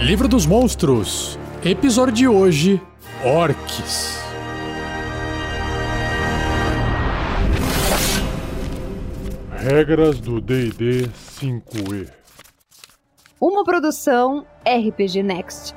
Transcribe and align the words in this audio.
Livro 0.00 0.28
dos 0.28 0.46
Monstros. 0.46 1.36
Episódio 1.64 2.14
de 2.14 2.28
hoje: 2.28 2.80
Orques. 3.24 4.16
Regras 9.50 10.20
do 10.20 10.40
DD 10.40 11.08
5E. 11.40 12.08
Uma 13.40 13.64
produção 13.64 14.46
RPG 14.64 15.24
Next. 15.24 15.74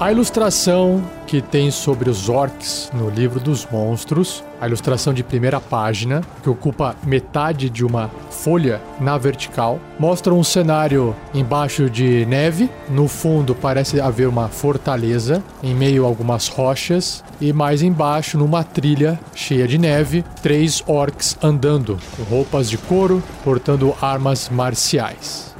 A 0.00 0.10
ilustração 0.10 1.02
que 1.34 1.42
tem 1.42 1.68
sobre 1.68 2.08
os 2.08 2.28
orcs 2.28 2.92
no 2.94 3.10
livro 3.10 3.40
dos 3.40 3.66
monstros, 3.66 4.44
a 4.60 4.68
ilustração 4.68 5.12
de 5.12 5.24
primeira 5.24 5.60
página, 5.60 6.22
que 6.44 6.48
ocupa 6.48 6.94
metade 7.02 7.68
de 7.68 7.84
uma 7.84 8.08
folha 8.30 8.80
na 9.00 9.18
vertical, 9.18 9.80
mostra 9.98 10.32
um 10.32 10.44
cenário 10.44 11.12
embaixo 11.34 11.90
de 11.90 12.24
neve, 12.26 12.70
no 12.88 13.08
fundo 13.08 13.52
parece 13.52 14.00
haver 14.00 14.28
uma 14.28 14.46
fortaleza, 14.46 15.42
em 15.60 15.74
meio 15.74 16.04
a 16.04 16.06
algumas 16.06 16.46
rochas, 16.46 17.24
e 17.40 17.52
mais 17.52 17.82
embaixo, 17.82 18.38
numa 18.38 18.62
trilha 18.62 19.18
cheia 19.34 19.66
de 19.66 19.76
neve, 19.76 20.24
três 20.40 20.84
orcs 20.86 21.36
andando, 21.42 21.98
com 22.16 22.22
roupas 22.22 22.70
de 22.70 22.78
couro, 22.78 23.20
portando 23.42 23.92
armas 24.00 24.48
marciais. 24.48 25.53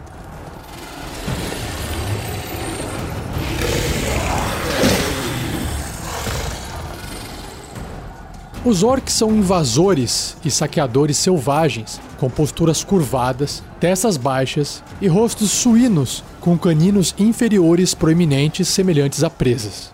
Os 8.65 8.83
orcs 8.83 9.13
são 9.13 9.31
invasores 9.31 10.39
e 10.43 10.51
saqueadores 10.51 11.19
selvagens, 11.19 12.01
com 12.17 12.31
posturas 12.31 12.83
curvadas, 12.83 13.63
testas 13.79 14.17
baixas 14.17 14.83
e 15.03 15.07
rostos 15.07 15.51
suínos 15.51 16.25
com 16.41 16.57
caninos 16.57 17.15
inferiores 17.19 17.93
proeminentes 17.93 18.67
semelhantes 18.69 19.23
a 19.23 19.29
presas. 19.29 19.93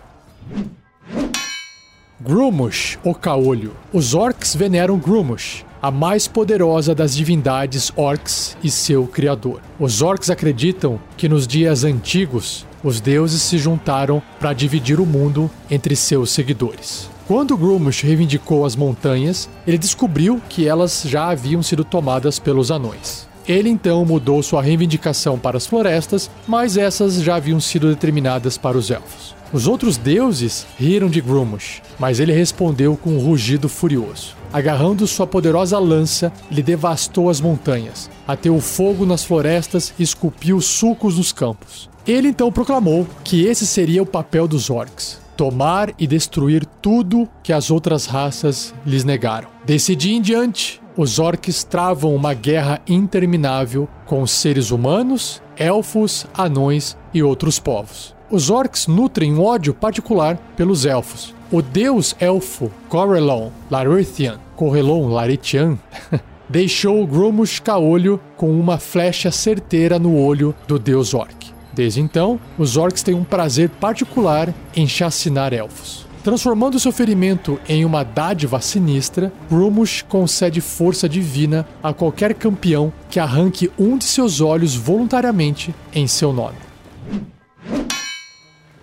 Grumush, 2.21 2.97
o 3.03 3.13
caolho. 3.13 3.73
Os 3.91 4.13
orcs 4.13 4.55
veneram 4.55 4.97
Grumush, 4.97 5.65
a 5.81 5.91
mais 5.91 6.25
poderosa 6.25 6.95
das 6.95 7.13
divindades 7.13 7.91
orcs 7.97 8.55
e 8.63 8.71
seu 8.71 9.05
criador. 9.05 9.59
Os 9.77 10.01
orcs 10.01 10.29
acreditam 10.29 10.97
que 11.17 11.27
nos 11.27 11.45
dias 11.45 11.83
antigos 11.83 12.65
os 12.81 13.01
deuses 13.01 13.41
se 13.41 13.57
juntaram 13.57 14.23
para 14.39 14.53
dividir 14.53 15.01
o 15.01 15.05
mundo 15.05 15.51
entre 15.69 15.93
seus 15.93 16.31
seguidores. 16.31 17.10
Quando 17.31 17.55
Grumush 17.55 18.03
reivindicou 18.03 18.65
as 18.65 18.75
montanhas, 18.75 19.49
ele 19.65 19.77
descobriu 19.77 20.41
que 20.49 20.67
elas 20.67 21.03
já 21.05 21.29
haviam 21.29 21.63
sido 21.63 21.85
tomadas 21.85 22.39
pelos 22.39 22.69
anões. 22.69 23.25
Ele 23.47 23.69
então 23.69 24.03
mudou 24.03 24.43
sua 24.43 24.61
reivindicação 24.61 25.39
para 25.39 25.55
as 25.55 25.65
florestas, 25.65 26.29
mas 26.45 26.75
essas 26.75 27.23
já 27.23 27.37
haviam 27.37 27.57
sido 27.61 27.87
determinadas 27.87 28.57
para 28.57 28.77
os 28.77 28.91
elfos. 28.91 29.33
Os 29.53 29.65
outros 29.65 29.95
deuses 29.95 30.67
riram 30.77 31.07
de 31.07 31.21
Grumush, 31.21 31.81
mas 31.97 32.19
ele 32.19 32.33
respondeu 32.33 32.97
com 32.97 33.11
um 33.11 33.19
rugido 33.19 33.69
furioso. 33.69 34.35
Agarrando 34.51 35.07
sua 35.07 35.25
poderosa 35.25 35.79
lança, 35.79 36.33
ele 36.51 36.61
devastou 36.61 37.29
as 37.29 37.39
montanhas, 37.39 38.09
ateu 38.27 38.59
fogo 38.59 39.05
nas 39.05 39.23
florestas 39.23 39.93
e 39.97 40.03
esculpiu 40.03 40.59
sulcos 40.59 41.15
nos 41.17 41.31
campos. 41.31 41.89
Ele 42.05 42.27
então 42.27 42.51
proclamou 42.51 43.07
que 43.23 43.45
esse 43.45 43.65
seria 43.65 44.03
o 44.03 44.05
papel 44.05 44.49
dos 44.49 44.69
orcs: 44.69 45.21
tomar 45.41 45.91
e 45.97 46.05
destruir 46.05 46.67
tudo 46.83 47.27
que 47.41 47.51
as 47.51 47.71
outras 47.71 48.05
raças 48.05 48.75
lhes 48.85 49.03
negaram. 49.03 49.49
Desse 49.65 49.95
dia 49.95 50.15
em 50.15 50.21
diante, 50.21 50.79
os 50.95 51.17
orcs 51.17 51.63
travam 51.63 52.13
uma 52.13 52.35
guerra 52.35 52.79
interminável 52.87 53.89
com 54.05 54.21
os 54.21 54.29
seres 54.29 54.69
humanos, 54.69 55.41
elfos, 55.57 56.27
anões 56.31 56.95
e 57.11 57.23
outros 57.23 57.57
povos. 57.57 58.15
Os 58.29 58.51
orcs 58.51 58.85
nutrem 58.85 59.33
um 59.33 59.43
ódio 59.43 59.73
particular 59.73 60.37
pelos 60.55 60.85
elfos. 60.85 61.33
O 61.51 61.59
deus 61.59 62.15
elfo 62.19 62.71
Corellon 62.87 63.49
Larithian, 63.67 64.37
Corellon 64.55 65.07
Laritian, 65.07 65.75
deixou 66.47 67.07
Grumush 67.07 67.59
Caolho 67.59 68.21
com 68.37 68.51
uma 68.51 68.77
flecha 68.77 69.31
certeira 69.31 69.97
no 69.97 70.15
olho 70.15 70.53
do 70.67 70.77
deus 70.77 71.15
orc. 71.15 71.51
Desde 71.73 72.01
então, 72.01 72.39
os 72.57 72.77
orcs 72.77 73.03
têm 73.03 73.13
um 73.13 73.23
prazer 73.23 73.69
particular 73.69 74.53
em 74.75 74.87
chacinar 74.87 75.53
elfos. 75.53 76.05
Transformando 76.23 76.79
seu 76.79 76.91
ferimento 76.91 77.59
em 77.67 77.83
uma 77.83 78.03
dádiva 78.03 78.61
sinistra, 78.61 79.33
Grumush 79.49 80.03
concede 80.03 80.61
força 80.61 81.09
divina 81.09 81.67
a 81.81 81.93
qualquer 81.93 82.35
campeão 82.35 82.93
que 83.09 83.19
arranque 83.19 83.71
um 83.77 83.97
de 83.97 84.05
seus 84.05 84.39
olhos 84.39 84.75
voluntariamente 84.75 85.73
em 85.91 86.05
seu 86.05 86.31
nome. 86.31 86.57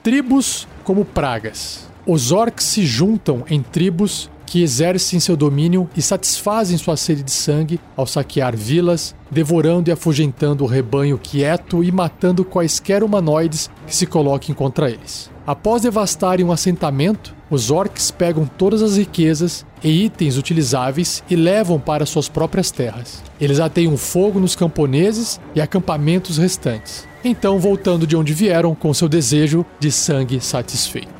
Tribos 0.02 0.66
como 0.82 1.04
pragas. 1.04 1.86
Os 2.04 2.32
orcs 2.32 2.64
se 2.64 2.84
juntam 2.84 3.44
em 3.48 3.62
tribos 3.62 4.28
que 4.48 4.62
exercem 4.62 5.20
seu 5.20 5.36
domínio 5.36 5.88
e 5.96 6.00
satisfazem 6.00 6.78
sua 6.78 6.96
sede 6.96 7.22
de 7.22 7.30
sangue 7.30 7.78
ao 7.96 8.06
saquear 8.06 8.56
vilas, 8.56 9.14
devorando 9.30 9.90
e 9.90 9.92
afugentando 9.92 10.64
o 10.64 10.66
rebanho 10.66 11.18
quieto 11.18 11.84
e 11.84 11.92
matando 11.92 12.44
quaisquer 12.44 13.02
humanoides 13.02 13.70
que 13.86 13.94
se 13.94 14.06
coloquem 14.06 14.54
contra 14.54 14.90
eles. 14.90 15.30
Após 15.46 15.82
devastarem 15.82 16.44
um 16.44 16.52
assentamento, 16.52 17.34
os 17.50 17.70
orcs 17.70 18.10
pegam 18.10 18.46
todas 18.46 18.82
as 18.82 18.96
riquezas 18.96 19.64
e 19.82 20.04
itens 20.04 20.36
utilizáveis 20.36 21.22
e 21.28 21.36
levam 21.36 21.78
para 21.80 22.04
suas 22.04 22.28
próprias 22.28 22.70
terras. 22.70 23.22
Eles 23.40 23.60
ateiam 23.60 23.96
fogo 23.96 24.38
nos 24.38 24.54
camponeses 24.54 25.40
e 25.54 25.60
acampamentos 25.60 26.36
restantes, 26.36 27.06
então 27.24 27.58
voltando 27.58 28.06
de 28.06 28.16
onde 28.16 28.34
vieram 28.34 28.74
com 28.74 28.92
seu 28.92 29.08
desejo 29.08 29.64
de 29.78 29.90
sangue 29.90 30.40
satisfeito. 30.40 31.17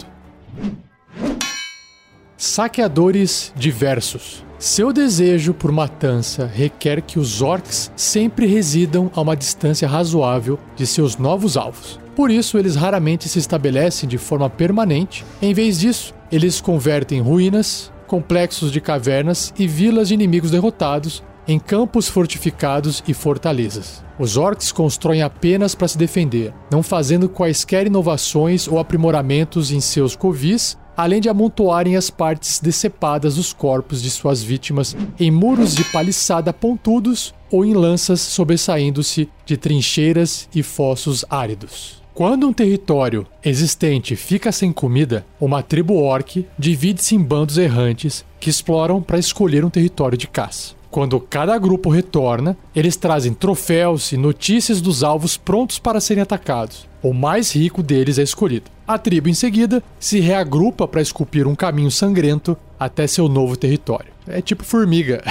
Saqueadores 2.40 3.52
diversos. 3.56 4.44
Seu 4.60 4.92
desejo 4.92 5.52
por 5.52 5.72
matança 5.72 6.46
requer 6.46 7.02
que 7.02 7.18
os 7.18 7.42
orcs 7.42 7.90
sempre 7.96 8.46
residam 8.46 9.10
a 9.12 9.20
uma 9.20 9.34
distância 9.34 9.88
razoável 9.88 10.56
de 10.76 10.86
seus 10.86 11.16
novos 11.16 11.56
alvos. 11.56 11.98
Por 12.14 12.30
isso, 12.30 12.56
eles 12.56 12.76
raramente 12.76 13.28
se 13.28 13.40
estabelecem 13.40 14.08
de 14.08 14.18
forma 14.18 14.48
permanente. 14.48 15.24
Em 15.42 15.52
vez 15.52 15.80
disso, 15.80 16.14
eles 16.30 16.60
convertem 16.60 17.20
ruínas, 17.20 17.90
complexos 18.06 18.70
de 18.70 18.80
cavernas 18.80 19.52
e 19.58 19.66
vilas 19.66 20.06
de 20.06 20.14
inimigos 20.14 20.52
derrotados 20.52 21.24
em 21.48 21.58
campos 21.58 22.06
fortificados 22.08 23.02
e 23.08 23.14
fortalezas. 23.14 24.04
Os 24.16 24.36
orcs 24.36 24.70
constroem 24.70 25.22
apenas 25.22 25.74
para 25.74 25.88
se 25.88 25.98
defender, 25.98 26.54
não 26.70 26.84
fazendo 26.84 27.28
quaisquer 27.28 27.88
inovações 27.88 28.68
ou 28.68 28.78
aprimoramentos 28.78 29.72
em 29.72 29.80
seus 29.80 30.14
covis 30.14 30.78
além 30.98 31.20
de 31.20 31.28
amontoarem 31.28 31.94
as 31.94 32.10
partes 32.10 32.58
decepadas 32.58 33.36
dos 33.36 33.52
corpos 33.52 34.02
de 34.02 34.10
suas 34.10 34.42
vítimas 34.42 34.96
em 35.20 35.30
muros 35.30 35.72
de 35.72 35.84
paliçada 35.84 36.52
pontudos 36.52 37.32
ou 37.52 37.64
em 37.64 37.72
lanças 37.72 38.20
sobressaindo-se 38.20 39.28
de 39.46 39.56
trincheiras 39.56 40.48
e 40.52 40.60
fossos 40.60 41.24
áridos. 41.30 42.02
Quando 42.12 42.48
um 42.48 42.52
território 42.52 43.24
existente 43.44 44.16
fica 44.16 44.50
sem 44.50 44.72
comida, 44.72 45.24
uma 45.40 45.62
tribo 45.62 45.94
orc 45.94 46.44
divide-se 46.58 47.14
em 47.14 47.22
bandos 47.22 47.58
errantes 47.58 48.24
que 48.40 48.50
exploram 48.50 49.00
para 49.00 49.20
escolher 49.20 49.64
um 49.64 49.70
território 49.70 50.18
de 50.18 50.26
caça. 50.26 50.74
Quando 50.90 51.20
cada 51.20 51.56
grupo 51.58 51.90
retorna, 51.90 52.56
eles 52.74 52.96
trazem 52.96 53.32
troféus 53.32 54.10
e 54.10 54.16
notícias 54.16 54.80
dos 54.80 55.04
alvos 55.04 55.36
prontos 55.36 55.78
para 55.78 56.00
serem 56.00 56.22
atacados. 56.24 56.88
O 57.00 57.14
mais 57.14 57.54
rico 57.54 57.84
deles 57.84 58.18
é 58.18 58.22
escolhido. 58.24 58.77
A 58.88 58.96
tribo, 58.96 59.28
em 59.28 59.34
seguida, 59.34 59.82
se 60.00 60.18
reagrupa 60.18 60.88
para 60.88 61.02
esculpir 61.02 61.46
um 61.46 61.54
caminho 61.54 61.90
sangrento 61.90 62.56
até 62.80 63.06
seu 63.06 63.28
novo 63.28 63.54
território. 63.54 64.10
É 64.26 64.40
tipo 64.40 64.64
formiga. 64.64 65.22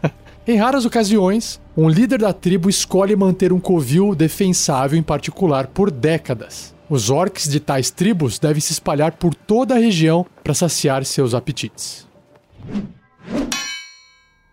em 0.46 0.58
raras 0.58 0.84
ocasiões, 0.84 1.58
um 1.74 1.88
líder 1.88 2.18
da 2.18 2.34
tribo 2.34 2.68
escolhe 2.68 3.16
manter 3.16 3.54
um 3.54 3.58
covil 3.58 4.14
defensável 4.14 4.98
em 4.98 5.02
particular 5.02 5.68
por 5.68 5.90
décadas. 5.90 6.74
Os 6.90 7.08
orcs 7.08 7.48
de 7.48 7.58
tais 7.58 7.90
tribos 7.90 8.38
devem 8.38 8.60
se 8.60 8.72
espalhar 8.72 9.12
por 9.12 9.34
toda 9.34 9.74
a 9.74 9.78
região 9.78 10.26
para 10.44 10.52
saciar 10.52 11.02
seus 11.06 11.32
apetites. 11.32 12.06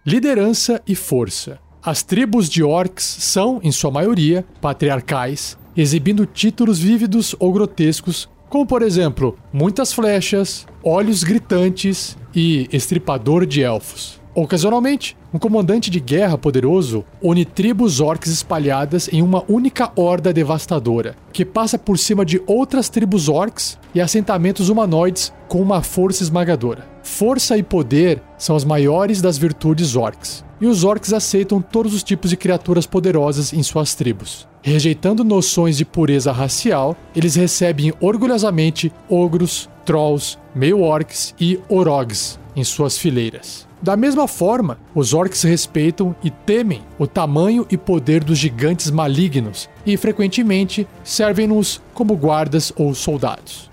Liderança 0.06 0.82
e 0.88 0.96
força. 0.96 1.60
As 1.84 2.02
tribos 2.02 2.48
de 2.48 2.64
orcs 2.64 3.04
são, 3.04 3.60
em 3.62 3.74
sua 3.74 3.92
maioria, 3.92 4.46
patriarcais, 4.62 5.58
exibindo 5.76 6.26
títulos 6.26 6.80
vívidos 6.80 7.36
ou 7.40 7.52
grotescos, 7.52 8.30
como 8.54 8.68
por 8.68 8.84
exemplo, 8.84 9.36
muitas 9.52 9.92
flechas, 9.92 10.68
olhos 10.84 11.24
gritantes 11.24 12.16
e 12.36 12.70
estripador 12.72 13.48
de 13.48 13.64
elfos. 13.64 14.22
Ocasionalmente, 14.36 15.18
um 15.34 15.40
comandante 15.40 15.90
de 15.90 16.00
guerra 16.00 16.38
poderoso 16.38 17.04
une 17.20 17.46
tribos 17.46 18.00
orcs 18.00 18.30
espalhadas 18.30 19.10
em 19.12 19.24
uma 19.24 19.44
única 19.50 19.92
horda 19.96 20.32
devastadora, 20.32 21.16
que 21.32 21.44
passa 21.44 21.80
por 21.80 21.98
cima 21.98 22.24
de 22.24 22.44
outras 22.46 22.90
tribos 22.90 23.28
orcs 23.28 23.80
e 23.96 24.00
assentamentos 24.00 24.70
humanoides 24.70 25.34
com 25.48 25.60
uma 25.60 25.82
força 25.82 26.22
esmagadora. 26.22 26.88
Força 27.02 27.58
e 27.58 27.64
poder 27.64 28.22
são 28.38 28.56
as 28.56 28.64
maiores 28.64 29.20
das 29.20 29.36
virtudes 29.36 29.96
orcs, 29.96 30.46
e 30.64 30.66
os 30.66 30.86
orcs 30.86 31.12
aceitam 31.12 31.62
todos 31.62 31.94
os 31.94 32.02
tipos 32.02 32.30
de 32.30 32.38
criaturas 32.38 32.86
poderosas 32.88 33.52
em 33.52 33.62
suas 33.62 33.96
tribos. 33.96 34.48
Rejeitando 34.62 35.22
noções 35.22 35.76
de 35.76 35.84
pureza 35.84 36.32
racial, 36.32 36.96
eles 37.14 37.36
recebem 37.36 37.94
orgulhosamente 38.00 38.90
ogros, 39.10 39.70
trolls, 39.84 40.38
meio-orcs 40.56 41.36
e 41.38 41.60
orogs 41.68 42.40
em 42.56 42.64
suas 42.64 42.98
fileiras. 42.98 43.68
Da 43.82 43.98
mesma 43.98 44.26
forma, 44.26 44.80
os 44.96 45.14
orcs 45.14 45.44
respeitam 45.44 46.16
e 46.24 46.30
temem 46.32 46.82
o 46.98 47.06
tamanho 47.06 47.68
e 47.70 47.76
poder 47.76 48.24
dos 48.24 48.38
gigantes 48.38 48.90
malignos 48.90 49.70
e 49.86 49.98
frequentemente 49.98 50.88
servem-nos 51.04 51.82
como 51.94 52.16
guardas 52.16 52.72
ou 52.78 52.96
soldados. 52.96 53.70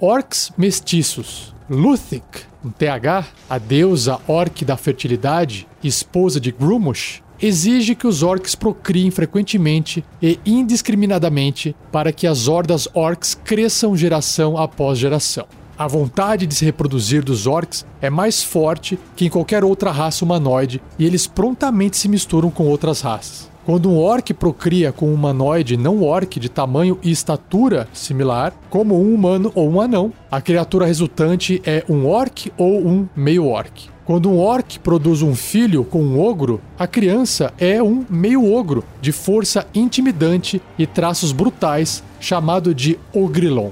Orcs 0.00 0.50
mestiços. 0.58 1.54
Luthik, 1.70 2.44
um 2.66 2.70
TH, 2.70 3.24
a 3.48 3.58
deusa 3.58 4.18
orc 4.26 4.64
da 4.64 4.76
fertilidade 4.76 5.68
e 5.82 5.86
esposa 5.86 6.40
de 6.40 6.50
Grumush, 6.50 7.22
exige 7.40 7.94
que 7.94 8.08
os 8.08 8.24
orcs 8.24 8.56
procriem 8.56 9.10
frequentemente 9.10 10.04
e 10.20 10.40
indiscriminadamente 10.44 11.76
para 11.92 12.10
que 12.10 12.26
as 12.26 12.48
hordas 12.48 12.88
orcs 12.92 13.38
cresçam 13.44 13.96
geração 13.96 14.58
após 14.58 14.98
geração. 14.98 15.46
A 15.78 15.86
vontade 15.86 16.46
de 16.46 16.54
se 16.54 16.64
reproduzir 16.64 17.22
dos 17.22 17.46
orcs 17.46 17.86
é 18.00 18.10
mais 18.10 18.42
forte 18.42 18.98
que 19.14 19.26
em 19.26 19.30
qualquer 19.30 19.62
outra 19.62 19.92
raça 19.92 20.24
humanoide 20.24 20.82
e 20.98 21.04
eles 21.04 21.26
prontamente 21.26 21.96
se 21.98 22.08
misturam 22.08 22.50
com 22.50 22.66
outras 22.66 23.00
raças. 23.02 23.48
Quando 23.66 23.90
um 23.90 23.98
orc 23.98 24.32
procria 24.32 24.92
com 24.92 25.08
um 25.08 25.14
humanoide 25.14 25.76
não 25.76 26.00
orc 26.04 26.38
de 26.38 26.48
tamanho 26.48 27.00
e 27.02 27.10
estatura 27.10 27.88
similar, 27.92 28.54
como 28.70 28.96
um 28.96 29.12
humano 29.12 29.50
ou 29.56 29.68
um 29.68 29.80
anão, 29.80 30.12
a 30.30 30.40
criatura 30.40 30.86
resultante 30.86 31.60
é 31.66 31.84
um 31.88 32.06
orc 32.06 32.52
ou 32.56 32.86
um 32.86 33.08
meio-orc. 33.16 33.88
Quando 34.04 34.30
um 34.30 34.38
orc 34.38 34.78
produz 34.78 35.20
um 35.20 35.34
filho 35.34 35.82
com 35.82 36.00
um 36.00 36.20
ogro, 36.20 36.60
a 36.78 36.86
criança 36.86 37.52
é 37.58 37.82
um 37.82 38.06
meio-ogro 38.08 38.84
de 39.00 39.10
força 39.10 39.66
intimidante 39.74 40.62
e 40.78 40.86
traços 40.86 41.32
brutais, 41.32 42.04
chamado 42.20 42.72
de 42.72 42.96
ogrilon. 43.12 43.70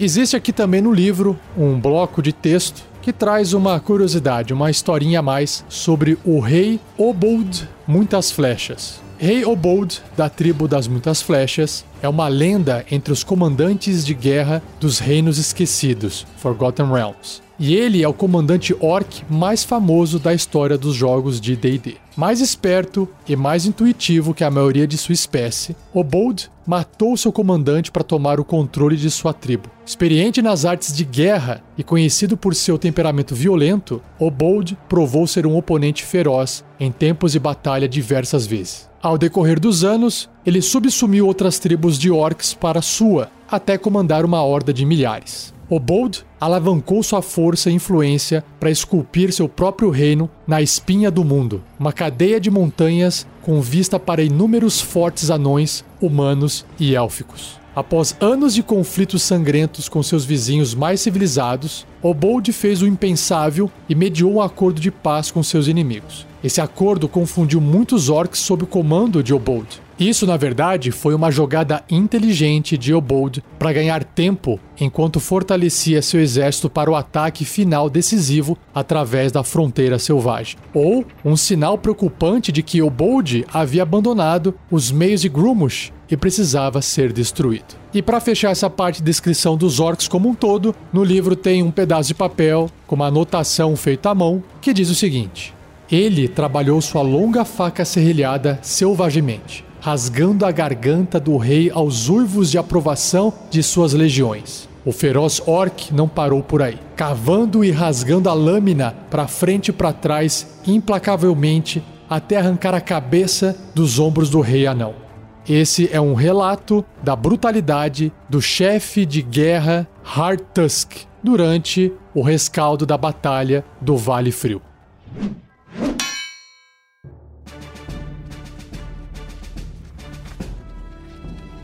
Existe 0.00 0.36
aqui 0.36 0.54
também 0.54 0.80
no 0.80 0.90
livro 0.90 1.38
um 1.54 1.78
bloco 1.78 2.22
de 2.22 2.32
texto 2.32 2.82
que 3.06 3.12
traz 3.12 3.52
uma 3.52 3.78
curiosidade, 3.78 4.52
uma 4.52 4.68
historinha 4.68 5.20
a 5.20 5.22
mais 5.22 5.64
sobre 5.68 6.18
o 6.24 6.40
rei 6.40 6.80
Obold 6.98 7.68
Muitas 7.86 8.32
Flechas. 8.32 9.00
Rei 9.16 9.44
Obold, 9.44 10.02
da 10.16 10.28
tribo 10.28 10.66
das 10.66 10.88
Muitas 10.88 11.22
Flechas, 11.22 11.84
é 12.02 12.08
uma 12.08 12.26
lenda 12.26 12.84
entre 12.90 13.12
os 13.12 13.22
comandantes 13.22 14.04
de 14.04 14.12
guerra 14.12 14.60
dos 14.80 14.98
Reinos 14.98 15.38
Esquecidos, 15.38 16.26
Forgotten 16.38 16.86
Realms. 16.86 17.45
E 17.58 17.74
ele 17.74 18.02
é 18.02 18.08
o 18.08 18.12
comandante 18.12 18.76
orc 18.80 19.24
mais 19.30 19.64
famoso 19.64 20.18
da 20.18 20.34
história 20.34 20.76
dos 20.76 20.94
jogos 20.94 21.40
de 21.40 21.56
D&D. 21.56 21.96
Mais 22.14 22.40
esperto 22.40 23.08
e 23.28 23.34
mais 23.34 23.66
intuitivo 23.66 24.34
que 24.34 24.44
a 24.44 24.50
maioria 24.50 24.86
de 24.86 24.98
sua 24.98 25.12
espécie, 25.12 25.76
Obold 25.92 26.50
matou 26.66 27.16
seu 27.16 27.32
comandante 27.32 27.90
para 27.90 28.02
tomar 28.02 28.40
o 28.40 28.44
controle 28.44 28.96
de 28.96 29.10
sua 29.10 29.32
tribo. 29.32 29.70
Experiente 29.86 30.42
nas 30.42 30.64
artes 30.64 30.94
de 30.94 31.04
guerra 31.04 31.62
e 31.78 31.84
conhecido 31.84 32.36
por 32.36 32.54
seu 32.54 32.76
temperamento 32.76 33.34
violento, 33.34 34.02
Obold 34.18 34.76
provou 34.88 35.26
ser 35.26 35.46
um 35.46 35.56
oponente 35.56 36.04
feroz 36.04 36.64
em 36.78 36.90
tempos 36.90 37.32
de 37.32 37.38
batalha 37.38 37.88
diversas 37.88 38.46
vezes. 38.46 38.88
Ao 39.00 39.16
decorrer 39.16 39.60
dos 39.60 39.84
anos, 39.84 40.28
ele 40.44 40.60
subsumiu 40.60 41.26
outras 41.26 41.58
tribos 41.58 41.98
de 41.98 42.10
orcs 42.10 42.52
para 42.52 42.82
sua, 42.82 43.30
até 43.48 43.78
comandar 43.78 44.24
uma 44.24 44.42
horda 44.42 44.72
de 44.72 44.84
milhares. 44.84 45.55
Obold 45.68 46.24
alavancou 46.40 47.02
sua 47.02 47.20
força 47.20 47.70
e 47.70 47.74
influência 47.74 48.44
para 48.60 48.70
esculpir 48.70 49.32
seu 49.32 49.48
próprio 49.48 49.90
reino 49.90 50.30
na 50.46 50.62
espinha 50.62 51.10
do 51.10 51.24
mundo, 51.24 51.62
uma 51.78 51.92
cadeia 51.92 52.40
de 52.40 52.50
montanhas 52.50 53.26
com 53.42 53.60
vista 53.60 53.98
para 53.98 54.22
inúmeros 54.22 54.80
fortes 54.80 55.28
anões, 55.28 55.84
humanos 56.00 56.64
e 56.78 56.94
élficos. 56.94 57.65
Após 57.76 58.16
anos 58.22 58.54
de 58.54 58.62
conflitos 58.62 59.22
sangrentos 59.22 59.86
com 59.86 60.02
seus 60.02 60.24
vizinhos 60.24 60.74
mais 60.74 60.98
civilizados, 60.98 61.86
Obold 62.00 62.50
fez 62.50 62.80
o 62.80 62.86
impensável 62.86 63.70
e 63.86 63.94
mediou 63.94 64.32
um 64.32 64.40
acordo 64.40 64.80
de 64.80 64.90
paz 64.90 65.30
com 65.30 65.42
seus 65.42 65.68
inimigos. 65.68 66.26
Esse 66.42 66.58
acordo 66.58 67.06
confundiu 67.06 67.60
muitos 67.60 68.08
orcs 68.08 68.40
sob 68.40 68.64
o 68.64 68.66
comando 68.66 69.22
de 69.22 69.34
Obold. 69.34 69.82
Isso, 70.00 70.26
na 70.26 70.38
verdade, 70.38 70.90
foi 70.90 71.14
uma 71.14 71.30
jogada 71.30 71.84
inteligente 71.90 72.78
de 72.78 72.94
Obold 72.94 73.44
para 73.58 73.74
ganhar 73.74 74.04
tempo 74.04 74.58
enquanto 74.80 75.20
fortalecia 75.20 76.00
seu 76.00 76.18
exército 76.18 76.70
para 76.70 76.90
o 76.90 76.94
ataque 76.94 77.44
final 77.44 77.90
decisivo 77.90 78.56
através 78.74 79.32
da 79.32 79.42
fronteira 79.42 79.98
selvagem. 79.98 80.56
Ou 80.72 81.04
um 81.22 81.36
sinal 81.36 81.76
preocupante 81.76 82.50
de 82.50 82.62
que 82.62 82.80
Obold 82.80 83.44
havia 83.52 83.82
abandonado 83.82 84.54
os 84.70 84.90
meios 84.90 85.20
de 85.20 85.28
Grumush 85.28 85.92
e 86.10 86.16
precisava 86.16 86.80
ser 86.82 87.12
destruído. 87.12 87.74
E 87.92 88.02
para 88.02 88.20
fechar 88.20 88.50
essa 88.50 88.68
parte 88.70 88.98
de 88.98 89.04
descrição 89.04 89.56
dos 89.56 89.80
orcs 89.80 90.08
como 90.08 90.28
um 90.28 90.34
todo, 90.34 90.74
no 90.92 91.02
livro 91.02 91.34
tem 91.34 91.62
um 91.62 91.70
pedaço 91.70 92.08
de 92.08 92.14
papel 92.14 92.70
com 92.86 92.94
uma 92.94 93.06
anotação 93.06 93.74
feita 93.76 94.10
à 94.10 94.14
mão 94.14 94.42
que 94.60 94.72
diz 94.72 94.90
o 94.90 94.94
seguinte: 94.94 95.54
Ele 95.90 96.28
trabalhou 96.28 96.80
sua 96.80 97.02
longa 97.02 97.44
faca 97.44 97.84
serrilhada 97.84 98.58
selvagemente 98.62 99.66
rasgando 99.86 100.44
a 100.44 100.50
garganta 100.50 101.20
do 101.20 101.36
rei 101.36 101.70
aos 101.72 102.08
uivos 102.08 102.50
de 102.50 102.58
aprovação 102.58 103.32
de 103.48 103.62
suas 103.62 103.92
legiões. 103.92 104.68
O 104.84 104.90
feroz 104.90 105.40
orc 105.46 105.94
não 105.94 106.08
parou 106.08 106.42
por 106.42 106.60
aí, 106.60 106.76
cavando 106.96 107.64
e 107.64 107.70
rasgando 107.70 108.28
a 108.28 108.34
lâmina 108.34 108.96
para 109.08 109.28
frente 109.28 109.68
e 109.68 109.72
para 109.72 109.92
trás 109.92 110.58
implacavelmente 110.66 111.84
até 112.10 112.36
arrancar 112.36 112.74
a 112.74 112.80
cabeça 112.80 113.56
dos 113.76 114.00
ombros 114.00 114.28
do 114.28 114.40
rei 114.40 114.66
anão. 114.66 115.05
Esse 115.48 115.88
é 115.92 116.00
um 116.00 116.14
relato 116.14 116.84
da 117.04 117.14
brutalidade 117.14 118.12
do 118.28 118.42
chefe 118.42 119.06
de 119.06 119.22
guerra 119.22 119.88
Hard 120.02 120.40
Tusk 120.52 121.04
durante 121.22 121.92
o 122.12 122.20
rescaldo 122.20 122.84
da 122.84 122.98
batalha 122.98 123.64
do 123.80 123.96
Vale 123.96 124.32
Frio. 124.32 124.60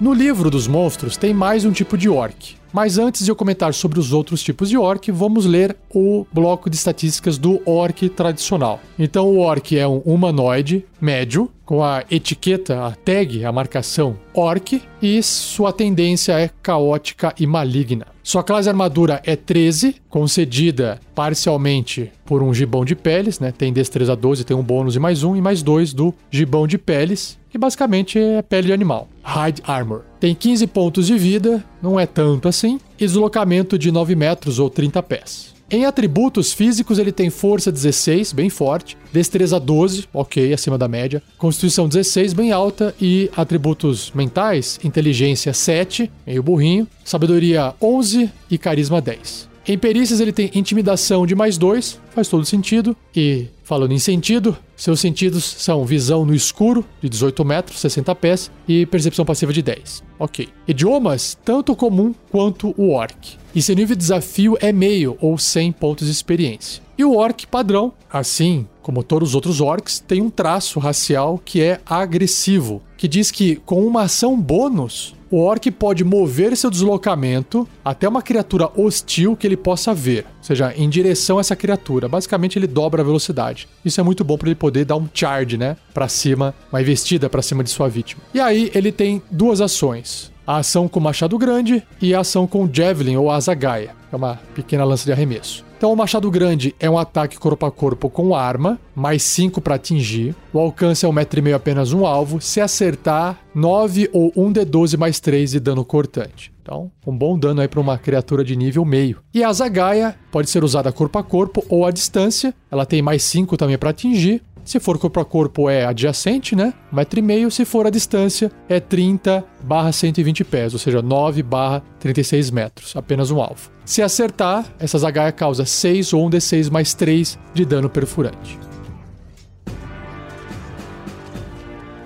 No 0.00 0.12
livro 0.12 0.48
dos 0.48 0.68
monstros 0.68 1.16
tem 1.16 1.34
mais 1.34 1.64
um 1.64 1.72
tipo 1.72 1.98
de 1.98 2.08
orc. 2.08 2.61
Mas 2.72 2.96
antes 2.96 3.24
de 3.24 3.30
eu 3.30 3.36
comentar 3.36 3.74
sobre 3.74 4.00
os 4.00 4.12
outros 4.12 4.42
tipos 4.42 4.68
de 4.68 4.78
orc, 4.78 5.10
vamos 5.12 5.44
ler 5.44 5.76
o 5.94 6.26
bloco 6.32 6.70
de 6.70 6.76
estatísticas 6.76 7.36
do 7.36 7.60
orc 7.66 8.08
tradicional. 8.08 8.80
Então, 8.98 9.28
o 9.28 9.38
orc 9.38 9.76
é 9.76 9.86
um 9.86 9.98
humanoide 9.98 10.84
médio, 11.00 11.50
com 11.66 11.82
a 11.82 12.04
etiqueta, 12.10 12.86
a 12.86 12.92
tag, 12.92 13.44
a 13.44 13.52
marcação 13.52 14.16
orc, 14.32 14.80
e 15.02 15.22
sua 15.22 15.72
tendência 15.72 16.38
é 16.38 16.50
caótica 16.62 17.34
e 17.38 17.46
maligna. 17.46 18.06
Sua 18.22 18.42
classe 18.42 18.68
armadura 18.68 19.20
é 19.24 19.34
13, 19.34 19.96
concedida 20.08 21.00
parcialmente 21.14 22.12
por 22.24 22.42
um 22.42 22.54
gibão 22.54 22.84
de 22.84 22.94
peles, 22.94 23.40
né? 23.40 23.52
Tem 23.52 23.72
destreza 23.72 24.14
12, 24.14 24.44
tem 24.44 24.56
um 24.56 24.62
bônus 24.62 24.94
e 24.94 25.00
mais 25.00 25.24
um, 25.24 25.34
e 25.34 25.40
mais 25.40 25.62
dois 25.62 25.92
do 25.92 26.14
gibão 26.30 26.66
de 26.66 26.78
peles, 26.78 27.36
que 27.52 27.58
basicamente 27.58 28.18
é 28.18 28.40
pele 28.40 28.68
de 28.68 28.72
animal. 28.72 29.08
Hide 29.22 29.62
Armor. 29.64 30.00
Tem 30.18 30.34
15 30.34 30.66
pontos 30.66 31.06
de 31.06 31.18
vida, 31.18 31.62
não 31.82 32.00
é 32.00 32.06
tanto 32.06 32.48
assim, 32.48 32.80
e 32.98 33.06
deslocamento 33.06 33.78
de 33.78 33.92
9 33.92 34.16
metros 34.16 34.58
ou 34.58 34.70
30 34.70 35.02
pés. 35.02 35.52
Em 35.70 35.86
atributos 35.86 36.52
físicos, 36.52 36.98
ele 36.98 37.12
tem 37.12 37.30
força 37.30 37.72
16, 37.72 38.32
bem 38.32 38.50
forte, 38.50 38.96
destreza 39.10 39.58
12, 39.58 40.04
ok, 40.12 40.52
acima 40.52 40.76
da 40.76 40.86
média, 40.86 41.22
constituição 41.38 41.88
16, 41.88 42.34
bem 42.34 42.52
alta, 42.52 42.94
e 43.00 43.30
atributos 43.34 44.12
mentais, 44.14 44.78
inteligência 44.84 45.52
7, 45.54 46.10
meio 46.26 46.42
burrinho, 46.42 46.86
sabedoria 47.04 47.74
11 47.80 48.30
e 48.50 48.58
carisma 48.58 49.00
10. 49.00 49.48
Em 49.66 49.78
perícias, 49.78 50.20
ele 50.20 50.32
tem 50.32 50.50
intimidação 50.54 51.24
de 51.24 51.34
mais 51.34 51.56
2, 51.56 51.98
faz 52.10 52.28
todo 52.28 52.44
sentido, 52.44 52.96
e 53.16 53.46
falando 53.72 53.92
em 53.92 53.98
sentido, 53.98 54.54
seus 54.76 55.00
sentidos 55.00 55.42
são 55.44 55.86
visão 55.86 56.26
no 56.26 56.34
escuro, 56.34 56.84
de 57.00 57.08
18 57.08 57.42
metros, 57.42 57.80
60 57.80 58.14
pés, 58.16 58.50
e 58.68 58.84
percepção 58.84 59.24
passiva 59.24 59.50
de 59.50 59.62
10. 59.62 60.04
Ok. 60.18 60.46
Idiomas, 60.68 61.38
tanto 61.42 61.74
comum 61.74 62.14
quanto 62.30 62.74
o 62.76 62.90
orc. 62.90 63.38
E 63.54 63.62
seu 63.62 63.74
nível 63.74 63.96
de 63.96 64.00
desafio 64.00 64.58
é 64.60 64.74
meio 64.74 65.16
ou 65.22 65.38
100 65.38 65.72
pontos 65.72 66.06
de 66.06 66.12
experiência. 66.12 66.82
E 66.98 67.02
o 67.02 67.16
orc 67.16 67.46
padrão, 67.46 67.94
assim 68.12 68.66
como 68.82 69.02
todos 69.02 69.30
os 69.30 69.34
outros 69.34 69.62
orcs, 69.62 69.98
tem 69.98 70.20
um 70.20 70.28
traço 70.28 70.78
racial 70.78 71.40
que 71.42 71.62
é 71.62 71.80
agressivo, 71.86 72.82
que 72.98 73.08
diz 73.08 73.30
que 73.30 73.56
com 73.56 73.86
uma 73.86 74.02
ação 74.02 74.38
bônus, 74.38 75.14
o 75.32 75.38
orc 75.38 75.70
pode 75.70 76.04
mover 76.04 76.54
seu 76.54 76.70
deslocamento 76.70 77.66
até 77.82 78.06
uma 78.06 78.20
criatura 78.20 78.68
hostil 78.76 79.34
que 79.34 79.46
ele 79.46 79.56
possa 79.56 79.94
ver, 79.94 80.26
ou 80.38 80.44
seja, 80.44 80.74
em 80.76 80.90
direção 80.90 81.38
a 81.38 81.40
essa 81.40 81.56
criatura. 81.56 82.06
Basicamente, 82.06 82.58
ele 82.58 82.66
dobra 82.66 83.00
a 83.00 83.04
velocidade. 83.04 83.66
Isso 83.82 83.98
é 83.98 84.04
muito 84.04 84.22
bom 84.22 84.36
para 84.36 84.48
ele 84.48 84.54
poder 84.54 84.84
dar 84.84 84.96
um 84.96 85.08
charge, 85.12 85.56
né, 85.56 85.78
para 85.94 86.06
cima, 86.06 86.54
uma 86.70 86.82
investida 86.82 87.30
para 87.30 87.40
cima 87.40 87.64
de 87.64 87.70
sua 87.70 87.88
vítima. 87.88 88.22
E 88.34 88.40
aí 88.40 88.70
ele 88.74 88.92
tem 88.92 89.22
duas 89.30 89.62
ações: 89.62 90.30
a 90.46 90.58
ação 90.58 90.86
com 90.86 91.00
machado 91.00 91.38
grande 91.38 91.82
e 92.00 92.14
a 92.14 92.20
ação 92.20 92.46
com 92.46 92.68
javelin 92.70 93.16
ou 93.16 93.30
asa 93.30 93.54
gaia, 93.54 93.96
que 94.10 94.14
é 94.14 94.16
uma 94.16 94.38
pequena 94.54 94.84
lança 94.84 95.06
de 95.06 95.12
arremesso. 95.12 95.64
Então 95.82 95.92
o 95.92 95.96
machado 95.96 96.30
grande 96.30 96.76
é 96.78 96.88
um 96.88 96.96
ataque 96.96 97.36
corpo 97.36 97.66
a 97.66 97.72
corpo 97.72 98.08
com 98.08 98.36
arma, 98.36 98.78
mais 98.94 99.20
5 99.24 99.60
para 99.60 99.74
atingir. 99.74 100.32
O 100.52 100.60
alcance 100.60 101.04
é 101.04 101.08
1,5m 101.08 101.56
apenas 101.56 101.92
um 101.92 102.06
alvo. 102.06 102.40
Se 102.40 102.60
acertar, 102.60 103.40
9 103.52 104.08
ou 104.12 104.30
1d12 104.30 104.96
mais 104.96 105.18
3 105.18 105.50
de 105.50 105.58
dano 105.58 105.84
cortante. 105.84 106.52
Então, 106.62 106.92
um 107.04 107.10
bom 107.18 107.36
dano 107.36 107.60
aí 107.60 107.66
para 107.66 107.80
uma 107.80 107.98
criatura 107.98 108.44
de 108.44 108.54
nível 108.54 108.84
meio. 108.84 109.18
E 109.34 109.42
a 109.42 109.52
Zagaia 109.52 110.14
pode 110.30 110.48
ser 110.48 110.62
usada 110.62 110.92
corpo 110.92 111.18
a 111.18 111.24
corpo 111.24 111.64
ou 111.68 111.84
à 111.84 111.90
distância. 111.90 112.54
Ela 112.70 112.86
tem 112.86 113.02
mais 113.02 113.24
5 113.24 113.56
também 113.56 113.76
para 113.76 113.90
atingir. 113.90 114.40
Se 114.64 114.78
for 114.78 114.98
corpo 114.98 115.20
a 115.20 115.24
corpo 115.24 115.68
é 115.68 115.84
adjacente, 115.84 116.54
né? 116.54 116.72
Metro 116.92 117.18
e 117.18 117.22
meio. 117.22 117.50
Se 117.50 117.64
for 117.64 117.86
a 117.86 117.90
distância 117.90 118.50
é 118.68 118.78
30 118.78 119.44
barra 119.62 119.90
120 119.92 120.44
pés, 120.44 120.72
ou 120.72 120.78
seja, 120.78 121.02
9 121.02 121.42
barra 121.42 121.82
36 121.98 122.50
metros. 122.50 122.96
Apenas 122.96 123.30
um 123.30 123.40
alvo. 123.40 123.70
Se 123.84 124.02
acertar, 124.02 124.64
essa 124.78 124.98
zagaia 124.98 125.32
causa 125.32 125.64
6 125.64 126.12
ou 126.12 126.28
1d6 126.28 126.70
mais 126.70 126.94
3 126.94 127.38
de 127.52 127.64
dano 127.64 127.90
perfurante. 127.90 128.58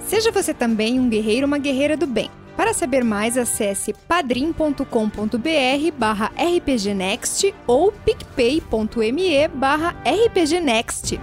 Seja 0.06 0.30
você 0.30 0.54
também 0.54 1.00
um 1.00 1.08
guerreiro 1.08 1.42
ou 1.42 1.48
uma 1.48 1.58
guerreira 1.58 1.96
do 1.96 2.06
bem. 2.06 2.30
Para 2.56 2.72
saber 2.72 3.04
mais, 3.04 3.36
acesse 3.36 3.92
padrim.com.br 3.92 4.82
barra 5.98 6.32
rpgnext 6.38 7.54
ou 7.66 7.92
picpay.me 7.92 9.48
barra 9.48 9.94
rpgnext. 10.06 11.18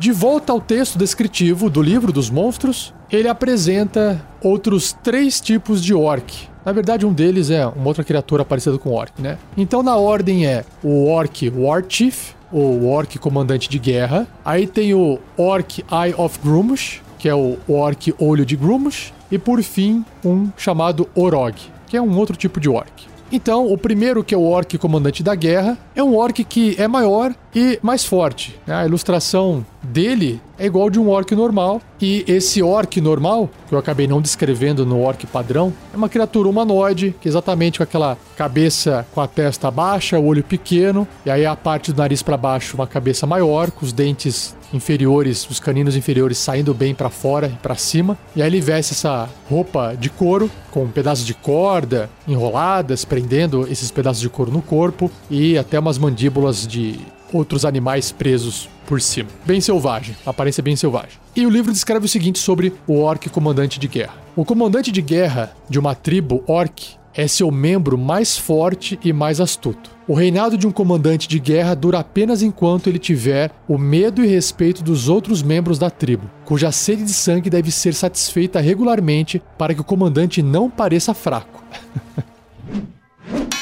De 0.00 0.12
volta 0.12 0.50
ao 0.50 0.62
texto 0.62 0.98
descritivo 0.98 1.68
do 1.68 1.82
livro 1.82 2.10
dos 2.10 2.30
monstros, 2.30 2.94
ele 3.12 3.28
apresenta 3.28 4.24
outros 4.42 4.96
três 5.04 5.42
tipos 5.42 5.84
de 5.84 5.92
orc. 5.92 6.48
Na 6.64 6.72
verdade, 6.72 7.04
um 7.04 7.12
deles 7.12 7.50
é 7.50 7.66
uma 7.66 7.86
outra 7.86 8.02
criatura 8.02 8.42
parecida 8.42 8.78
com 8.78 8.94
orc, 8.94 9.12
né? 9.20 9.36
Então, 9.58 9.82
na 9.82 9.96
ordem 9.96 10.46
é 10.46 10.64
o 10.82 11.06
orc 11.06 11.50
War 11.50 11.84
Chief, 11.86 12.30
ou 12.50 12.86
orc 12.86 13.18
comandante 13.18 13.68
de 13.68 13.78
guerra. 13.78 14.26
Aí 14.42 14.66
tem 14.66 14.94
o 14.94 15.18
orc 15.36 15.84
Eye 15.92 16.14
of 16.16 16.38
Grumush, 16.42 17.02
que 17.18 17.28
é 17.28 17.34
o 17.34 17.58
orc 17.68 18.14
olho 18.18 18.46
de 18.46 18.56
Grumush. 18.56 19.12
E 19.30 19.36
por 19.38 19.62
fim, 19.62 20.02
um 20.24 20.48
chamado 20.56 21.10
Orog, 21.14 21.56
que 21.86 21.94
é 21.98 22.00
um 22.00 22.16
outro 22.16 22.38
tipo 22.38 22.58
de 22.58 22.70
orc. 22.70 23.10
Então, 23.32 23.72
o 23.72 23.78
primeiro, 23.78 24.24
que 24.24 24.34
é 24.34 24.38
o 24.38 24.42
orc 24.42 24.76
comandante 24.76 25.22
da 25.22 25.36
guerra, 25.36 25.78
é 25.94 26.02
um 26.02 26.16
orc 26.16 26.42
que 26.42 26.74
é 26.80 26.88
maior 26.88 27.32
e 27.54 27.78
mais 27.82 28.04
forte. 28.04 28.58
Né? 28.66 28.74
A 28.74 28.86
ilustração 28.86 29.64
dele 29.82 30.40
é 30.58 30.66
igual 30.66 30.90
de 30.90 31.00
um 31.00 31.08
orc 31.08 31.34
normal. 31.34 31.80
E 32.00 32.24
esse 32.26 32.62
orc 32.62 33.00
normal, 33.00 33.48
que 33.68 33.74
eu 33.74 33.78
acabei 33.78 34.06
não 34.06 34.20
descrevendo 34.20 34.86
no 34.86 35.00
orc 35.00 35.26
padrão, 35.26 35.72
é 35.92 35.96
uma 35.96 36.08
criatura 36.08 36.48
humanoide, 36.48 37.14
que 37.20 37.28
é 37.28 37.30
exatamente 37.30 37.78
com 37.78 37.82
aquela 37.82 38.16
cabeça 38.36 39.06
com 39.12 39.20
a 39.20 39.26
testa 39.26 39.70
baixa, 39.70 40.18
o 40.18 40.26
olho 40.26 40.42
pequeno, 40.42 41.06
e 41.24 41.30
aí 41.30 41.44
a 41.44 41.56
parte 41.56 41.92
do 41.92 41.98
nariz 41.98 42.22
para 42.22 42.36
baixo 42.36 42.76
uma 42.76 42.86
cabeça 42.86 43.26
maior, 43.26 43.70
com 43.70 43.84
os 43.84 43.92
dentes 43.92 44.56
inferiores, 44.72 45.48
os 45.50 45.58
caninos 45.58 45.96
inferiores 45.96 46.38
saindo 46.38 46.72
bem 46.72 46.94
para 46.94 47.10
fora 47.10 47.48
e 47.48 47.56
para 47.56 47.74
cima. 47.74 48.16
E 48.36 48.42
aí 48.42 48.48
ele 48.48 48.60
veste 48.60 48.92
essa 48.92 49.28
roupa 49.48 49.94
de 49.98 50.08
couro 50.08 50.50
com 50.70 50.86
pedaços 50.88 51.26
de 51.26 51.34
corda 51.34 52.08
enroladas, 52.26 53.04
prendendo 53.04 53.66
esses 53.68 53.90
pedaços 53.90 54.20
de 54.20 54.28
couro 54.28 54.52
no 54.52 54.62
corpo 54.62 55.10
e 55.28 55.58
até 55.58 55.78
umas 55.78 55.98
mandíbulas 55.98 56.66
de 56.66 57.00
outros 57.32 57.64
animais 57.64 58.12
presos 58.12 58.68
por 58.86 59.00
cima. 59.00 59.28
Bem 59.46 59.60
selvagem, 59.60 60.16
aparência 60.26 60.62
bem 60.62 60.76
selvagem. 60.76 61.18
E 61.34 61.46
o 61.46 61.50
livro 61.50 61.72
descreve 61.72 62.06
o 62.06 62.08
seguinte 62.08 62.38
sobre 62.38 62.72
o 62.86 63.00
orc 63.00 63.28
comandante 63.30 63.78
de 63.78 63.86
guerra. 63.86 64.14
O 64.34 64.44
comandante 64.44 64.90
de 64.90 65.00
guerra 65.00 65.52
de 65.68 65.78
uma 65.78 65.94
tribo 65.94 66.42
orc 66.46 66.98
é 67.14 67.26
seu 67.26 67.50
membro 67.50 67.98
mais 67.98 68.36
forte 68.36 68.98
e 69.04 69.12
mais 69.12 69.40
astuto. 69.40 69.90
O 70.06 70.14
reinado 70.14 70.56
de 70.56 70.66
um 70.66 70.72
comandante 70.72 71.28
de 71.28 71.38
guerra 71.38 71.74
dura 71.74 72.00
apenas 72.00 72.42
enquanto 72.42 72.88
ele 72.88 72.98
tiver 72.98 73.50
o 73.68 73.78
medo 73.78 74.24
e 74.24 74.28
respeito 74.28 74.82
dos 74.82 75.08
outros 75.08 75.42
membros 75.42 75.78
da 75.78 75.90
tribo, 75.90 76.30
cuja 76.44 76.72
sede 76.72 77.04
de 77.04 77.12
sangue 77.12 77.50
deve 77.50 77.70
ser 77.70 77.94
satisfeita 77.94 78.60
regularmente 78.60 79.42
para 79.56 79.74
que 79.74 79.80
o 79.80 79.84
comandante 79.84 80.42
não 80.42 80.68
pareça 80.70 81.14
fraco. 81.14 81.62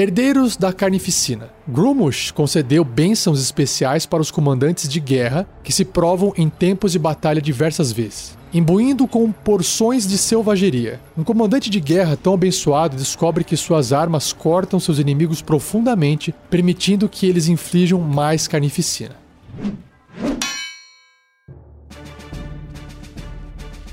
Herdeiros 0.00 0.56
da 0.56 0.72
Carnificina. 0.72 1.50
Grumush 1.68 2.30
concedeu 2.30 2.82
bênçãos 2.82 3.38
especiais 3.38 4.06
para 4.06 4.22
os 4.22 4.30
comandantes 4.30 4.88
de 4.88 4.98
guerra 4.98 5.46
que 5.62 5.74
se 5.74 5.84
provam 5.84 6.32
em 6.38 6.48
tempos 6.48 6.92
de 6.92 6.98
batalha 6.98 7.40
diversas 7.40 7.92
vezes 7.92 8.38
imbuindo 8.52 9.06
com 9.06 9.30
porções 9.30 10.08
de 10.08 10.18
selvageria. 10.18 11.00
Um 11.16 11.22
comandante 11.22 11.70
de 11.70 11.78
guerra 11.78 12.16
tão 12.16 12.34
abençoado 12.34 12.96
descobre 12.96 13.44
que 13.44 13.56
suas 13.56 13.92
armas 13.92 14.32
cortam 14.32 14.80
seus 14.80 14.98
inimigos 14.98 15.40
profundamente, 15.40 16.34
permitindo 16.50 17.08
que 17.08 17.26
eles 17.26 17.46
inflijam 17.46 18.00
mais 18.00 18.48
carnificina. 18.48 19.14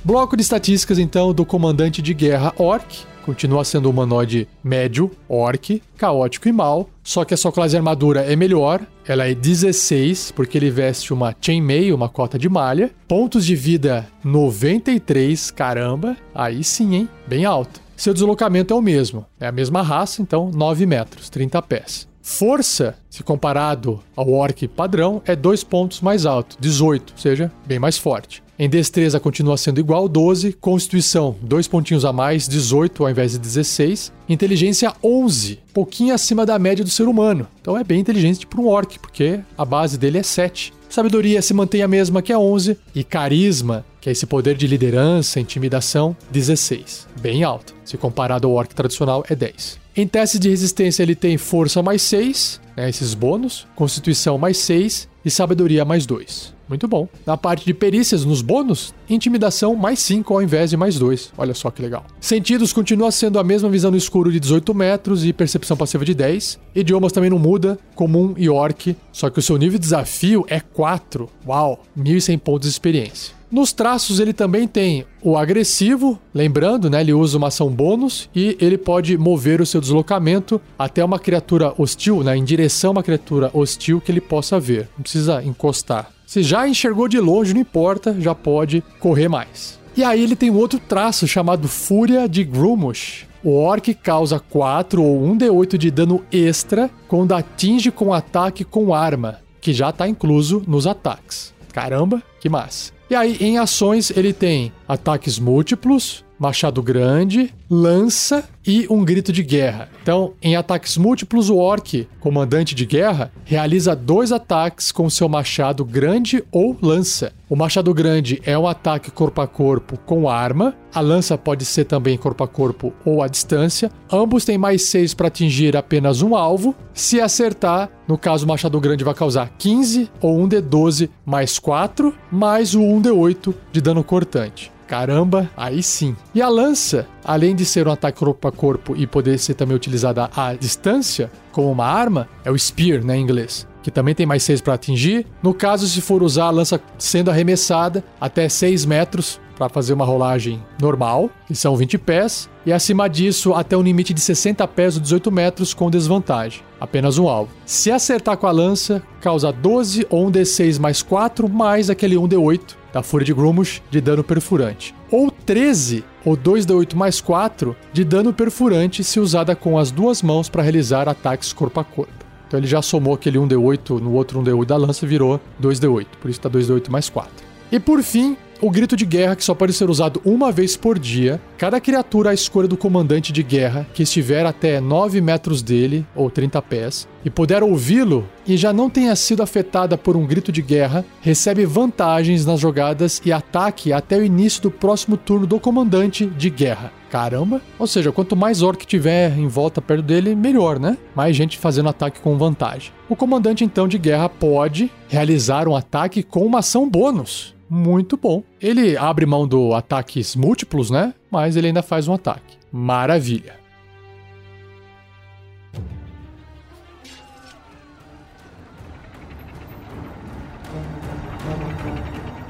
Bloco 0.04 0.36
de 0.36 0.42
estatísticas 0.42 0.98
então 0.98 1.32
do 1.32 1.46
comandante 1.46 2.02
de 2.02 2.16
guerra 2.16 2.52
Orc, 2.58 3.06
continua 3.28 3.66
sendo 3.66 3.90
um 3.90 3.92
humanoide 3.92 4.48
médio, 4.64 5.12
orc, 5.28 5.84
caótico 5.98 6.48
e 6.48 6.52
mal, 6.54 6.90
só 7.04 7.26
que 7.26 7.34
a 7.34 7.38
sua 7.38 7.52
classe 7.52 7.72
de 7.72 7.76
armadura 7.76 8.22
é 8.22 8.38
melhor, 8.38 8.80
ela 9.06 9.28
é 9.28 9.36
16, 9.36 10.32
porque 10.32 10.58
ele 10.58 10.72
veste 10.72 11.14
uma 11.14 11.36
chainmail, 11.42 11.94
uma 11.94 12.08
cota 12.08 12.40
de 12.40 12.48
malha, 12.48 12.90
pontos 13.06 13.46
de 13.46 13.54
vida 13.54 14.08
93, 14.24 15.52
caramba, 15.52 16.16
aí 16.34 16.64
sim, 16.64 16.96
hein, 16.96 17.10
bem 17.28 17.44
alto. 17.44 17.82
Seu 17.98 18.14
deslocamento 18.14 18.74
é 18.74 18.78
o 18.78 18.82
mesmo, 18.82 19.26
é 19.42 19.48
a 19.48 19.52
mesma 19.52 19.82
raça, 19.82 20.22
então 20.22 20.50
9 20.50 20.86
metros, 20.86 21.30
30 21.30 21.62
pés. 21.64 22.08
Força, 22.22 22.96
se 23.10 23.24
comparado 23.24 24.00
ao 24.16 24.32
orc 24.32 24.66
padrão, 24.70 25.22
é 25.26 25.36
dois 25.36 25.66
pontos 25.66 26.00
mais 26.00 26.26
alto, 26.26 26.56
18, 26.62 27.12
ou 27.12 27.18
seja, 27.20 27.52
bem 27.66 27.78
mais 27.78 27.98
forte. 27.98 28.42
Em 28.60 28.68
destreza 28.68 29.20
continua 29.20 29.56
sendo 29.56 29.80
igual, 29.80 30.10
12. 30.10 30.54
Constituição, 30.54 31.36
dois 31.42 31.68
pontinhos 31.68 32.04
a 32.04 32.12
mais, 32.12 32.48
18 32.48 33.04
ao 33.04 33.10
invés 33.10 33.34
de 33.34 33.38
16. 33.38 34.12
Inteligência, 34.28 34.94
11, 35.04 35.60
pouquinho 35.72 36.14
acima 36.14 36.44
da 36.44 36.58
média 36.58 36.84
do 36.84 36.90
ser 36.90 37.08
humano. 37.08 37.48
Então 37.62 37.78
é 37.78 37.84
bem 37.84 38.00
inteligente 38.00 38.48
para 38.48 38.60
um 38.60 38.68
orc, 38.68 38.98
porque 38.98 39.40
a 39.56 39.64
base 39.64 39.96
dele 39.96 40.18
é 40.18 40.24
7. 40.24 40.74
Sabedoria 40.90 41.40
se 41.42 41.54
mantém 41.54 41.84
a 41.84 41.88
mesma 41.88 42.22
que 42.22 42.34
é 42.34 42.38
11. 42.38 42.78
E 42.96 43.04
carisma, 43.04 43.86
que 44.02 44.10
é 44.10 44.12
esse 44.12 44.26
poder 44.26 44.56
de 44.56 44.66
liderança, 44.66 45.40
intimidação, 45.40 46.18
16. 46.32 47.08
Bem 47.22 47.44
alto. 47.44 47.76
Se 47.86 47.96
comparado 47.96 48.48
ao 48.48 48.54
orc 48.54 48.74
tradicional, 48.74 49.24
é 49.30 49.36
10. 49.36 49.80
Em 49.96 50.08
testes 50.08 50.40
de 50.40 50.50
resistência, 50.50 51.04
ele 51.04 51.16
tem 51.16 51.38
força 51.38 51.84
mais 51.84 52.02
6, 52.02 52.60
né, 52.78 52.88
esses 52.88 53.16
bônus, 53.16 53.68
constituição 53.76 54.38
mais 54.38 54.58
6 54.58 55.10
e 55.26 55.32
sabedoria 55.32 55.84
mais 55.84 56.06
2. 56.06 56.56
Muito 56.70 56.88
bom. 56.88 57.08
Na 57.26 57.38
parte 57.38 57.66
de 57.66 57.74
perícias, 57.74 58.26
nos 58.26 58.42
bônus, 58.42 58.94
intimidação 59.10 59.74
mais 59.74 60.00
5 60.00 60.34
ao 60.34 60.42
invés 60.42 60.70
de 60.70 60.78
mais 60.78 61.00
2. 61.00 61.32
Olha 61.38 61.54
só 61.54 61.72
que 61.72 61.82
legal. 61.82 62.06
Sentidos 62.20 62.74
continua 62.74 63.10
sendo 63.10 63.40
a 63.40 63.44
mesma 63.44 63.70
visão 63.70 63.90
no 63.90 63.98
escuro 63.98 64.32
de 64.32 64.40
18 64.40 64.74
metros 64.74 65.26
e 65.26 65.32
percepção 65.32 65.78
passiva 65.78 66.04
de 66.04 66.14
10. 66.14 66.60
Idiomas 66.76 67.14
também 67.14 67.30
não 67.30 67.40
muda, 67.40 67.80
comum 67.96 68.34
e 68.38 68.50
orc, 68.50 68.96
só 69.12 69.30
que 69.30 69.40
o 69.40 69.42
seu 69.42 69.58
nível 69.58 69.80
de 69.80 69.84
desafio 69.84 70.46
é 70.50 70.60
4. 70.60 71.30
Uau, 71.48 71.82
1100 71.96 72.38
pontos 72.38 72.68
de 72.68 72.74
experiência. 72.74 73.37
Nos 73.50 73.72
traços 73.72 74.20
ele 74.20 74.34
também 74.34 74.68
tem 74.68 75.06
o 75.22 75.38
agressivo, 75.38 76.20
lembrando, 76.34 76.90
né, 76.90 77.00
ele 77.00 77.14
usa 77.14 77.38
uma 77.38 77.48
ação 77.48 77.70
bônus 77.70 78.30
e 78.36 78.58
ele 78.60 78.78
pode 78.78 79.18
mover 79.18 79.62
o 79.62 79.66
seu 79.66 79.80
deslocamento 79.80 80.60
até 80.78 81.04
uma 81.04 81.18
criatura 81.18 81.74
hostil, 81.78 82.24
né, 82.24 82.36
em 82.36 82.44
direção 82.44 82.90
a 82.90 82.94
uma 82.94 83.04
criatura 83.04 83.50
hostil 83.54 84.02
que 84.02 84.12
ele 84.12 84.20
possa 84.20 84.60
ver. 84.60 84.90
Não 84.98 85.04
precisa 85.04 85.42
encostar. 85.44 86.12
Se 86.26 86.44
já 86.44 86.68
enxergou 86.68 87.08
de 87.08 87.22
longe, 87.22 87.54
não 87.54 87.62
importa, 87.62 88.14
já 88.20 88.36
pode 88.36 88.84
correr 89.00 89.30
mais. 89.30 89.80
E 89.96 90.04
aí 90.04 90.22
ele 90.22 90.36
tem 90.36 90.52
um 90.52 90.58
outro 90.58 90.78
traço 90.78 91.26
chamado 91.26 91.70
Fúria 91.70 92.28
de 92.28 92.44
Grumush. 92.44 93.26
O 93.42 93.56
Orc 93.56 93.94
causa 93.94 94.40
4 94.40 95.02
ou 95.02 95.22
1d8 95.22 95.78
de 95.78 95.90
dano 95.90 96.22
extra 96.32 96.90
quando 97.08 97.34
atinge 97.34 97.92
com 97.92 98.14
ataque 98.14 98.66
com 98.66 98.94
arma, 98.94 99.40
que 99.62 99.72
já 99.72 99.90
está 99.90 100.06
incluso 100.06 100.62
nos 100.68 100.86
ataques. 100.86 101.54
Caramba, 101.72 102.22
que 102.42 102.50
massa. 102.50 102.97
E 103.10 103.16
aí, 103.16 103.38
em 103.40 103.58
ações, 103.58 104.12
ele 104.16 104.34
tem 104.34 104.72
ataques 104.88 105.40
múltiplos, 105.40 106.26
machado 106.40 106.82
grande, 106.82 107.54
lança 107.70 108.44
e 108.66 108.86
um 108.90 109.04
grito 109.04 109.32
de 109.32 109.44
guerra. 109.44 109.90
Então, 110.02 110.34
em 110.42 110.56
ataques 110.56 110.98
múltiplos, 110.98 111.50
o 111.50 111.58
orc, 111.58 112.08
comandante 112.20 112.76
de 112.76 112.86
guerra, 112.86 113.32
realiza 113.46 113.96
dois 113.96 114.32
ataques 114.32 114.92
com 114.92 115.10
seu 115.10 115.28
machado 115.30 115.84
grande 115.86 116.44
ou 116.52 116.78
lança. 116.82 117.32
O 117.50 117.56
machado 117.56 117.94
grande 117.94 118.42
é 118.46 118.58
um 118.58 118.68
ataque 118.68 119.10
corpo 119.10 119.40
a 119.40 119.48
corpo 119.48 119.98
com 120.06 120.30
arma. 120.30 120.76
A 120.94 121.00
lança 121.00 121.38
pode 121.38 121.64
ser 121.64 121.86
também 121.86 122.18
corpo 122.18 122.44
a 122.44 122.48
corpo 122.48 122.94
ou 123.06 123.24
à 123.24 123.28
distância. 123.28 123.90
Ambos 124.12 124.44
têm 124.44 124.58
mais 124.58 124.84
6 124.84 125.14
para 125.14 125.28
atingir 125.28 125.78
apenas 125.78 126.22
um 126.22 126.36
alvo. 126.36 126.76
Se 126.94 127.22
acertar, 127.22 127.90
no 128.06 128.18
caso 128.18 128.44
o 128.44 128.48
machado 128.50 128.80
grande 128.82 129.04
vai 129.04 129.14
causar 129.14 129.50
15 129.58 130.10
ou 130.22 130.38
1d12 130.46 131.10
mais 131.26 131.58
4, 131.58 132.14
mais 132.30 132.76
o 132.76 132.82
1d8 132.82 133.54
de 133.72 133.80
dano 133.80 134.04
cortante. 134.04 134.77
Caramba, 134.88 135.50
aí 135.56 135.84
sim. 135.84 136.16
E 136.34 136.42
a 136.42 136.48
lança, 136.48 137.06
além 137.24 137.54
de 137.56 137.66
ser 137.66 137.88
um 137.88 137.92
ataque 137.92 138.20
corpo 138.20 138.48
a 138.48 138.52
corpo 138.52 138.96
e 138.96 139.06
poder 139.06 139.38
ser 139.38 139.54
também 139.54 139.76
utilizada 139.76 140.30
à 140.36 140.54
distância, 140.54 141.30
como 141.52 141.70
uma 141.70 141.86
arma, 141.86 142.28
é 142.46 142.50
o 142.50 142.58
Spear, 142.58 143.04
né, 143.04 143.18
em 143.18 143.22
inglês. 143.22 143.68
Que 143.88 143.92
também 143.92 144.14
tem 144.14 144.26
mais 144.26 144.44
6 144.44 144.60
para 144.60 144.74
atingir. 144.74 145.26
No 145.42 145.54
caso, 145.54 145.88
se 145.88 146.02
for 146.02 146.22
usar 146.22 146.48
a 146.48 146.50
lança 146.50 146.78
sendo 147.00 147.32
arremessada 147.32 148.04
até 148.20 148.50
6 148.50 148.86
metros, 148.86 149.40
para 149.58 149.70
fazer 149.70 149.94
uma 149.94 150.04
rolagem 150.04 150.62
normal, 150.78 151.30
que 151.48 151.56
são 151.56 151.74
20 151.74 151.98
pés, 151.98 152.50
e 152.66 152.74
acima 152.74 153.08
disso 153.08 153.54
até 153.54 153.78
um 153.78 153.82
limite 153.82 154.14
de 154.14 154.20
60 154.20 154.68
pés 154.68 154.98
ou 154.98 155.02
18 155.02 155.32
metros 155.32 155.74
com 155.74 155.90
desvantagem, 155.90 156.64
apenas 156.82 157.18
um 157.18 157.30
alvo. 157.30 157.50
Se 157.66 157.90
acertar 157.90 158.36
com 158.36 158.46
a 158.46 158.52
lança, 158.52 159.02
causa 159.22 159.54
12 159.54 160.06
ou 160.10 160.28
um 160.28 160.32
D6 160.32 160.78
mais 160.82 161.02
4, 161.02 161.48
mais 161.48 161.90
aquele 161.90 162.18
1D8 162.18 162.76
da 162.92 163.02
Fúria 163.02 163.24
de 163.26 163.34
Grumos 163.34 163.82
de 163.90 164.02
dano 164.02 164.22
perfurante. 164.22 164.94
Ou 165.10 165.32
13 165.32 166.04
ou 166.26 166.36
2D8 166.36 166.94
mais 166.94 167.22
4 167.22 167.74
de 167.94 168.04
dano 168.04 168.34
perfurante 168.34 169.02
se 169.02 169.18
usada 169.18 169.56
com 169.56 169.78
as 169.78 169.92
duas 169.92 170.22
mãos 170.22 170.50
para 170.50 170.62
realizar 170.62 171.08
ataques 171.08 171.54
corpo 171.54 171.80
a 171.80 171.86
corpo. 171.86 172.17
Então 172.48 172.60
ele 172.60 172.68
já 172.68 172.82
somou 172.82 173.14
aquele 173.14 173.38
1D8 173.38 174.00
no 174.00 174.14
outro 174.14 174.42
1D8 174.42 174.66
da 174.66 174.78
lança 174.78 175.06
e 175.06 175.08
virou 175.08 175.40
2D8. 175.62 176.08
Por 176.22 176.30
isso 176.30 176.40
está 176.40 176.50
2D8 176.50 176.90
mais 176.90 177.10
4. 177.10 177.46
E 177.70 177.80
por 177.80 178.02
fim, 178.02 178.38
o 178.62 178.72
grito 178.72 178.96
de 178.96 179.06
guerra 179.06 179.36
que 179.36 179.44
só 179.44 179.54
pode 179.54 179.74
ser 179.74 179.90
usado 179.90 180.22
uma 180.26 180.52
vez 180.52 180.78
por 180.78 180.98
dia. 180.98 181.40
Cada 181.58 181.80
criatura 181.80 182.30
à 182.30 182.34
escolha 182.34 182.68
do 182.68 182.78
comandante 182.78 183.32
de 183.32 183.44
guerra 183.44 183.86
que 183.94 184.04
estiver 184.04 184.46
até 184.46 184.80
9 184.80 185.20
metros 185.22 185.62
dele, 185.62 186.06
ou 186.16 186.30
30 186.30 186.62
pés, 186.62 187.08
e 187.26 187.30
puder 187.30 187.62
ouvi-lo 187.62 188.28
e 188.48 188.56
já 188.56 188.72
não 188.72 188.90
tenha 188.90 189.16
sido 189.16 189.44
afetada 189.44 189.98
por 189.98 190.16
um 190.16 190.26
grito 190.26 190.52
de 190.52 190.62
guerra, 190.62 191.06
recebe 191.22 191.66
vantagens 191.66 192.46
nas 192.46 192.60
jogadas 192.60 193.22
e 193.26 193.32
ataque 193.32 193.92
até 193.92 194.18
o 194.18 194.24
início 194.24 194.62
do 194.62 194.72
próximo 194.72 195.18
turno 195.18 195.46
do 195.46 195.60
comandante 195.60 196.26
de 196.26 196.50
guerra. 196.50 196.92
Caramba! 197.10 197.62
Ou 197.80 197.88
seja, 197.88 198.12
quanto 198.12 198.36
mais 198.36 198.62
orc 198.62 198.86
tiver 198.86 199.38
em 199.38 199.48
volta 199.48 199.82
perto 199.82 200.04
dele, 200.04 200.36
melhor, 200.36 200.80
né? 200.80 200.98
Mais 201.16 201.36
gente 201.36 201.58
fazendo 201.58 201.90
ataque 201.90 202.20
com 202.20 202.38
vantagem. 202.38 202.92
O 203.08 203.16
comandante 203.16 203.64
então 203.64 203.88
de 203.88 203.98
guerra 203.98 204.28
pode 204.28 204.92
realizar 205.08 205.68
um 205.68 205.76
ataque 205.76 206.22
com 206.22 206.46
uma 206.46 206.60
ação 206.60 206.90
bônus 206.90 207.56
muito 207.70 208.18
bom. 208.18 208.44
Ele 208.62 208.98
abre 208.98 209.26
mão 209.26 209.48
do 209.48 209.74
ataques 209.74 210.36
múltiplos, 210.36 210.90
né? 210.90 211.14
Mas 211.30 211.56
ele 211.56 211.68
ainda 211.68 211.84
faz 211.84 212.08
um 212.08 212.14
ataque. 212.14 212.58
Maravilha. 212.72 213.56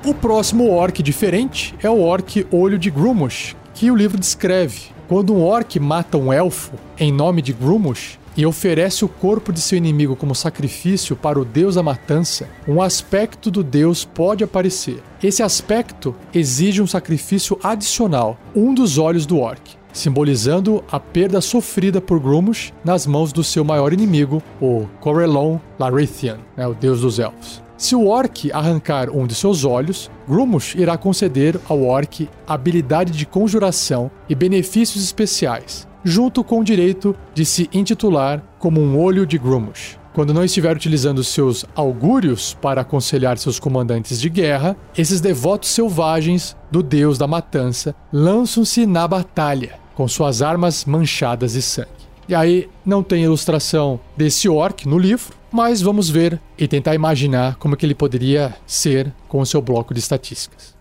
O 0.05 0.13
próximo 0.13 0.71
orc 0.71 1.03
diferente 1.03 1.75
é 1.83 1.89
o 1.89 1.99
orc 1.99 2.47
Olho 2.49 2.79
de 2.79 2.89
Grumos, 2.89 3.55
que 3.77 3.91
o 3.91 3.95
livro 3.95 4.19
descreve. 4.19 4.87
Quando 5.07 5.35
um 5.35 5.43
orc 5.43 5.79
mata 5.79 6.17
um 6.17 6.33
elfo 6.33 6.73
em 6.97 7.11
nome 7.11 7.43
de 7.43 7.53
Grumos, 7.53 8.17
e 8.35 8.45
oferece 8.45 9.03
o 9.03 9.09
corpo 9.09 9.51
de 9.51 9.59
seu 9.59 9.79
inimigo 9.79 10.15
como 10.15 10.35
sacrifício 10.35 11.15
para 11.15 11.39
o 11.39 11.45
deus 11.45 11.73
da 11.73 11.81
matança, 11.81 12.47
um 12.67 12.79
aspecto 12.79 13.49
do 13.49 13.63
deus 13.63 14.05
pode 14.05 14.43
aparecer. 14.43 15.01
Esse 15.23 15.41
aspecto 15.41 16.15
exige 16.31 16.79
um 16.79 16.85
sacrifício 16.85 17.59
adicional, 17.63 18.37
um 18.55 18.75
dos 18.75 18.99
olhos 18.99 19.25
do 19.25 19.39
orc, 19.39 19.75
simbolizando 19.91 20.83
a 20.91 20.99
perda 20.99 21.41
sofrida 21.41 21.99
por 21.99 22.19
Grumos 22.19 22.71
nas 22.85 23.07
mãos 23.07 23.33
do 23.33 23.43
seu 23.43 23.63
maior 23.63 23.91
inimigo, 23.91 24.41
o 24.61 24.85
Corellon 24.99 25.57
Larithian, 25.79 26.37
né, 26.55 26.67
o 26.67 26.75
deus 26.75 27.01
dos 27.01 27.17
elfos. 27.17 27.66
Se 27.77 27.95
o 27.95 28.07
orc 28.07 28.51
arrancar 28.51 29.07
um 29.11 29.27
de 29.27 29.35
seus 29.35 29.63
olhos, 29.63 30.09
Grumos 30.27 30.73
irá 30.75 30.97
conceder 30.97 31.59
ao 31.69 31.83
orc 31.83 32.27
habilidade 32.47 33.13
de 33.13 33.23
conjuração 33.23 34.09
e 34.27 34.33
benefícios 34.33 35.03
especiais, 35.03 35.87
junto 36.03 36.43
com 36.43 36.59
o 36.59 36.63
direito 36.63 37.15
de 37.35 37.45
se 37.45 37.69
intitular 37.71 38.43
como 38.57 38.81
um 38.81 38.99
olho 38.99 39.27
de 39.27 39.37
Grumos. 39.37 39.95
Quando 40.11 40.33
não 40.33 40.43
estiver 40.43 40.75
utilizando 40.75 41.23
seus 41.23 41.65
augúrios 41.75 42.57
para 42.59 42.81
aconselhar 42.81 43.37
seus 43.37 43.59
comandantes 43.59 44.19
de 44.19 44.27
guerra, 44.27 44.75
esses 44.97 45.21
devotos 45.21 45.69
selvagens 45.69 46.57
do 46.71 46.81
deus 46.81 47.19
da 47.19 47.27
matança 47.27 47.95
lançam-se 48.11 48.87
na 48.87 49.07
batalha, 49.07 49.75
com 49.93 50.07
suas 50.07 50.41
armas 50.41 50.83
manchadas 50.83 51.53
de 51.53 51.61
sangue. 51.61 51.89
E 52.27 52.33
aí 52.33 52.67
não 52.83 53.03
tem 53.03 53.23
ilustração 53.23 53.99
desse 54.17 54.49
orc 54.49 54.87
no 54.87 54.97
livro, 54.97 55.36
mas 55.51 55.81
vamos 55.81 56.09
ver 56.09 56.39
e 56.57 56.67
tentar 56.67 56.95
imaginar 56.95 57.55
como 57.55 57.75
que 57.75 57.85
ele 57.85 57.95
poderia 57.95 58.55
ser 58.65 59.13
com 59.27 59.39
o 59.39 59.45
seu 59.45 59.61
bloco 59.61 59.93
de 59.93 59.99
estatísticas. 59.99 60.75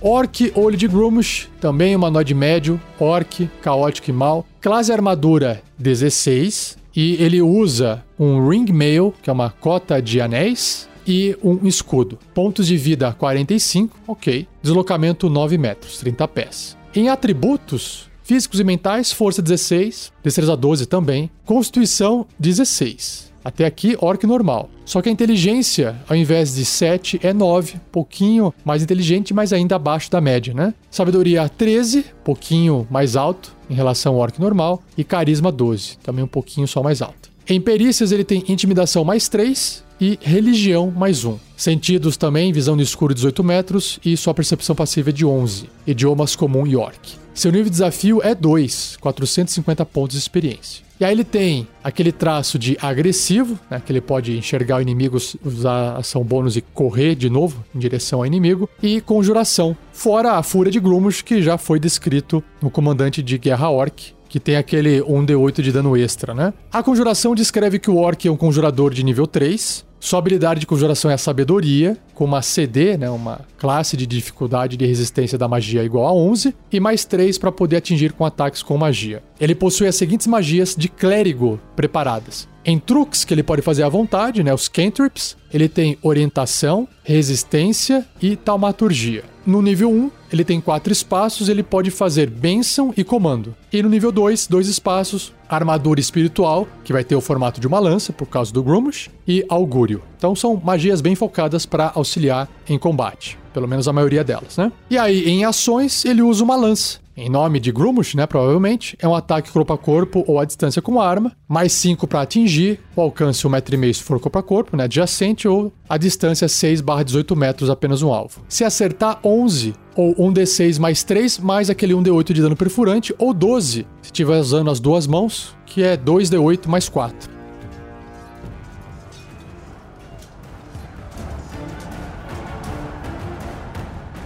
Orc 0.00 0.52
Olho 0.56 0.76
de 0.76 0.88
Grumos, 0.88 1.48
também 1.60 1.94
humanoide 1.94 2.34
médio, 2.34 2.80
Orc, 2.98 3.48
caótico 3.60 4.10
e 4.10 4.12
mal. 4.12 4.44
Classe 4.60 4.92
armadura 4.92 5.62
16. 5.78 6.76
E 6.94 7.14
ele 7.22 7.40
usa 7.40 8.04
um 8.18 8.48
Ring 8.48 8.70
Mail, 8.70 9.14
que 9.22 9.30
é 9.30 9.32
uma 9.32 9.50
cota 9.50 10.02
de 10.02 10.20
anéis, 10.20 10.88
e 11.06 11.36
um 11.42 11.66
escudo. 11.66 12.18
Pontos 12.34 12.66
de 12.66 12.76
vida 12.76 13.12
45, 13.12 13.96
ok. 14.06 14.46
Deslocamento 14.60 15.30
9 15.30 15.56
metros, 15.56 15.98
30 15.98 16.28
pés. 16.28 16.76
Em 16.94 17.08
atributos, 17.08 18.10
físicos 18.32 18.60
e 18.60 18.64
mentais, 18.64 19.12
força 19.12 19.42
16, 19.42 20.10
destreza 20.24 20.56
12 20.56 20.86
também, 20.86 21.30
constituição 21.44 22.26
16. 22.38 23.30
Até 23.44 23.66
aqui, 23.66 23.94
orc 24.00 24.26
normal. 24.26 24.70
Só 24.86 25.02
que 25.02 25.10
a 25.10 25.12
inteligência, 25.12 25.94
ao 26.08 26.16
invés 26.16 26.54
de 26.54 26.64
7, 26.64 27.20
é 27.22 27.34
9, 27.34 27.74
pouquinho 27.90 28.54
mais 28.64 28.82
inteligente, 28.82 29.34
mas 29.34 29.52
ainda 29.52 29.76
abaixo 29.76 30.10
da 30.10 30.18
média, 30.18 30.54
né? 30.54 30.72
Sabedoria 30.90 31.46
13, 31.46 32.06
pouquinho 32.24 32.86
mais 32.90 33.16
alto 33.16 33.54
em 33.68 33.74
relação 33.74 34.14
ao 34.14 34.20
orc 34.20 34.40
normal. 34.40 34.82
E 34.96 35.04
carisma 35.04 35.52
12, 35.52 35.98
também 35.98 36.24
um 36.24 36.28
pouquinho 36.28 36.66
só 36.66 36.82
mais 36.82 37.02
alto. 37.02 37.30
Em 37.46 37.60
perícias, 37.60 38.12
ele 38.12 38.24
tem 38.24 38.42
intimidação 38.48 39.04
mais 39.04 39.28
3 39.28 39.84
e 40.00 40.18
religião 40.22 40.90
mais 40.90 41.22
1. 41.22 41.38
Sentidos 41.54 42.16
também, 42.16 42.50
visão 42.50 42.76
no 42.76 42.82
escuro 42.82 43.14
18 43.14 43.44
metros 43.44 44.00
e 44.02 44.16
sua 44.16 44.32
percepção 44.32 44.74
passiva 44.74 45.10
é 45.10 45.12
de 45.12 45.26
11. 45.26 45.68
Idiomas 45.86 46.34
comum 46.34 46.66
e 46.66 46.74
orc. 46.74 47.21
Seu 47.34 47.50
nível 47.50 47.64
de 47.64 47.70
desafio 47.70 48.20
é 48.22 48.34
2, 48.34 48.98
450 49.00 49.86
pontos 49.86 50.16
de 50.16 50.20
experiência. 50.20 50.84
E 51.00 51.04
aí 51.04 51.12
ele 51.12 51.24
tem 51.24 51.66
aquele 51.82 52.12
traço 52.12 52.58
de 52.58 52.76
agressivo, 52.80 53.58
né, 53.68 53.82
que 53.84 53.90
ele 53.90 54.00
pode 54.00 54.36
enxergar 54.38 54.76
o 54.76 54.82
inimigo, 54.82 55.18
usar 55.44 55.96
ação 55.96 56.22
bônus 56.22 56.56
e 56.56 56.60
correr 56.60 57.16
de 57.16 57.28
novo 57.28 57.64
em 57.74 57.78
direção 57.78 58.20
ao 58.20 58.26
inimigo, 58.26 58.68
e 58.80 59.00
conjuração, 59.00 59.76
fora 59.92 60.34
a 60.34 60.42
fúria 60.42 60.70
de 60.70 60.78
Grumos, 60.78 61.20
que 61.20 61.42
já 61.42 61.58
foi 61.58 61.80
descrito 61.80 62.44
no 62.60 62.70
comandante 62.70 63.22
de 63.22 63.36
guerra 63.38 63.68
orc, 63.70 64.14
que 64.28 64.38
tem 64.38 64.56
aquele 64.56 65.00
1d8 65.00 65.60
de 65.60 65.72
dano 65.72 65.96
extra, 65.96 66.32
né? 66.34 66.54
A 66.70 66.82
conjuração 66.82 67.34
descreve 67.34 67.78
que 67.78 67.90
o 67.90 67.96
orc 67.96 68.28
é 68.28 68.30
um 68.30 68.36
conjurador 68.36 68.94
de 68.94 69.02
nível 69.02 69.26
3, 69.26 69.84
sua 70.02 70.18
habilidade 70.18 70.58
de 70.58 70.66
conjuração 70.66 71.12
é 71.12 71.14
a 71.14 71.18
sabedoria, 71.18 71.96
com 72.12 72.24
uma 72.24 72.42
CD, 72.42 72.96
né, 72.96 73.08
uma 73.08 73.42
classe 73.56 73.96
de 73.96 74.04
dificuldade 74.04 74.76
de 74.76 74.84
resistência 74.84 75.38
da 75.38 75.46
magia 75.46 75.84
igual 75.84 76.04
a 76.08 76.12
11, 76.12 76.52
e 76.72 76.80
mais 76.80 77.04
3 77.04 77.38
para 77.38 77.52
poder 77.52 77.76
atingir 77.76 78.12
com 78.12 78.26
ataques 78.26 78.64
com 78.64 78.76
magia. 78.76 79.22
Ele 79.38 79.54
possui 79.54 79.86
as 79.86 79.94
seguintes 79.94 80.26
magias 80.26 80.74
de 80.76 80.88
clérigo 80.88 81.60
preparadas. 81.76 82.48
Em 82.64 82.80
truques 82.80 83.24
que 83.24 83.32
ele 83.32 83.44
pode 83.44 83.62
fazer 83.62 83.84
à 83.84 83.88
vontade, 83.88 84.42
né, 84.42 84.52
os 84.52 84.66
cantrips, 84.66 85.36
ele 85.54 85.68
tem 85.68 85.96
orientação, 86.02 86.88
resistência 87.04 88.04
e 88.20 88.34
taumaturgia. 88.34 89.22
No 89.46 89.62
nível 89.62 89.90
1, 89.90 90.10
ele 90.32 90.44
tem 90.44 90.60
quatro 90.60 90.92
espaços, 90.92 91.48
ele 91.48 91.62
pode 91.62 91.90
fazer 91.90 92.30
bênção 92.30 92.94
e 92.96 93.04
comando. 93.04 93.54
E 93.72 93.82
no 93.82 93.88
nível 93.88 94.12
2, 94.12 94.46
dois 94.46 94.68
espaços, 94.68 95.32
armadura 95.56 96.00
espiritual, 96.00 96.66
que 96.84 96.92
vai 96.92 97.04
ter 97.04 97.14
o 97.14 97.20
formato 97.20 97.60
de 97.60 97.66
uma 97.66 97.78
lança 97.78 98.12
por 98.12 98.26
causa 98.26 98.52
do 98.52 98.62
Grumush, 98.62 99.10
e 99.26 99.44
augúrio. 99.48 100.02
Então 100.16 100.34
são 100.34 100.60
magias 100.62 101.00
bem 101.00 101.14
focadas 101.14 101.66
para 101.66 101.92
auxiliar 101.94 102.48
em 102.68 102.78
combate. 102.78 103.38
pelo 103.52 103.68
menos 103.68 103.86
a 103.86 103.92
maioria 103.92 104.24
delas, 104.24 104.56
né? 104.56 104.72
E 104.88 104.96
aí, 104.96 105.28
em 105.28 105.44
ações, 105.44 106.06
ele 106.06 106.22
usa 106.22 106.42
uma 106.42 106.56
lança. 106.56 107.00
Em 107.14 107.28
nome 107.28 107.60
de 107.60 107.70
Grumush, 107.70 108.14
né, 108.14 108.26
provavelmente, 108.26 108.96
é 108.98 109.06
um 109.06 109.14
ataque 109.14 109.50
corpo 109.52 109.70
a 109.74 109.76
corpo 109.76 110.24
ou 110.26 110.40
à 110.40 110.46
distância 110.46 110.80
com 110.80 110.98
arma, 110.98 111.32
mais 111.46 111.72
5 111.74 112.06
para 112.06 112.22
atingir, 112.22 112.80
o 112.96 113.02
alcance 113.02 113.46
1,5m 113.46 113.92
se 113.92 114.02
for 114.02 114.18
corpo 114.18 114.38
a 114.38 114.42
corpo, 114.42 114.74
né, 114.74 114.84
adjacente, 114.84 115.46
ou 115.46 115.70
a 115.86 115.98
distância 115.98 116.48
6 116.48 116.80
barra 116.80 117.02
18 117.02 117.36
metros 117.36 117.68
apenas 117.68 118.00
um 118.00 118.10
alvo. 118.10 118.40
Se 118.48 118.64
acertar 118.64 119.20
11, 119.22 119.74
ou 119.94 120.14
1d6 120.14 120.78
mais 120.78 121.02
3, 121.02 121.38
mais 121.38 121.70
aquele 121.70 121.94
1d8 121.94 122.32
de 122.32 122.42
dano 122.42 122.56
perfurante, 122.56 123.14
ou 123.18 123.32
12, 123.34 123.86
se 124.00 124.06
estiver 124.06 124.38
usando 124.38 124.70
as 124.70 124.80
duas 124.80 125.06
mãos, 125.06 125.56
que 125.66 125.82
é 125.82 125.96
2d8 125.96 126.66
mais 126.66 126.88
4. 126.88 127.30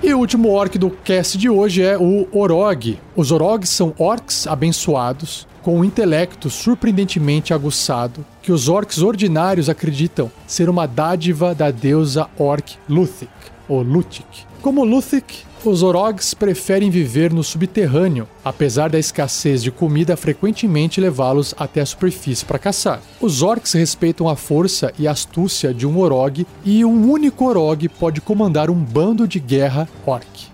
E 0.02 0.14
o 0.14 0.18
último 0.18 0.50
orc 0.50 0.78
do 0.78 0.90
cast 0.90 1.36
de 1.36 1.50
hoje 1.50 1.82
é 1.82 1.98
o 1.98 2.28
Orog. 2.30 2.96
Os 3.16 3.32
Orogs 3.32 3.70
são 3.70 3.92
orcs 3.98 4.46
abençoados 4.46 5.48
com 5.62 5.80
um 5.80 5.84
intelecto 5.84 6.48
surpreendentemente 6.48 7.52
aguçado 7.52 8.24
que 8.40 8.52
os 8.52 8.68
orcs 8.68 9.02
ordinários 9.02 9.68
acreditam 9.68 10.30
ser 10.46 10.68
uma 10.68 10.86
dádiva 10.86 11.52
da 11.56 11.72
deusa 11.72 12.28
orc 12.38 12.76
Luthik, 12.88 13.32
ou 13.68 13.82
Lutik. 13.82 14.46
Como 14.62 14.84
Luthik, 14.84 15.45
os 15.64 15.82
Orogs 15.82 16.34
preferem 16.34 16.90
viver 16.90 17.32
no 17.32 17.42
subterrâneo, 17.42 18.28
apesar 18.44 18.90
da 18.90 18.98
escassez 18.98 19.62
de 19.62 19.70
comida 19.70 20.16
frequentemente 20.16 21.00
levá-los 21.00 21.54
até 21.58 21.80
a 21.80 21.86
superfície 21.86 22.44
para 22.44 22.58
caçar. 22.58 23.00
Os 23.20 23.42
Orcs 23.42 23.72
respeitam 23.72 24.28
a 24.28 24.36
força 24.36 24.92
e 24.98 25.08
astúcia 25.08 25.74
de 25.74 25.86
um 25.86 25.98
Orog 25.98 26.46
e 26.64 26.84
um 26.84 27.10
único 27.10 27.44
Orog 27.44 27.88
pode 27.88 28.20
comandar 28.20 28.70
um 28.70 28.74
bando 28.74 29.26
de 29.26 29.40
guerra 29.40 29.88
Orc. 30.04 30.48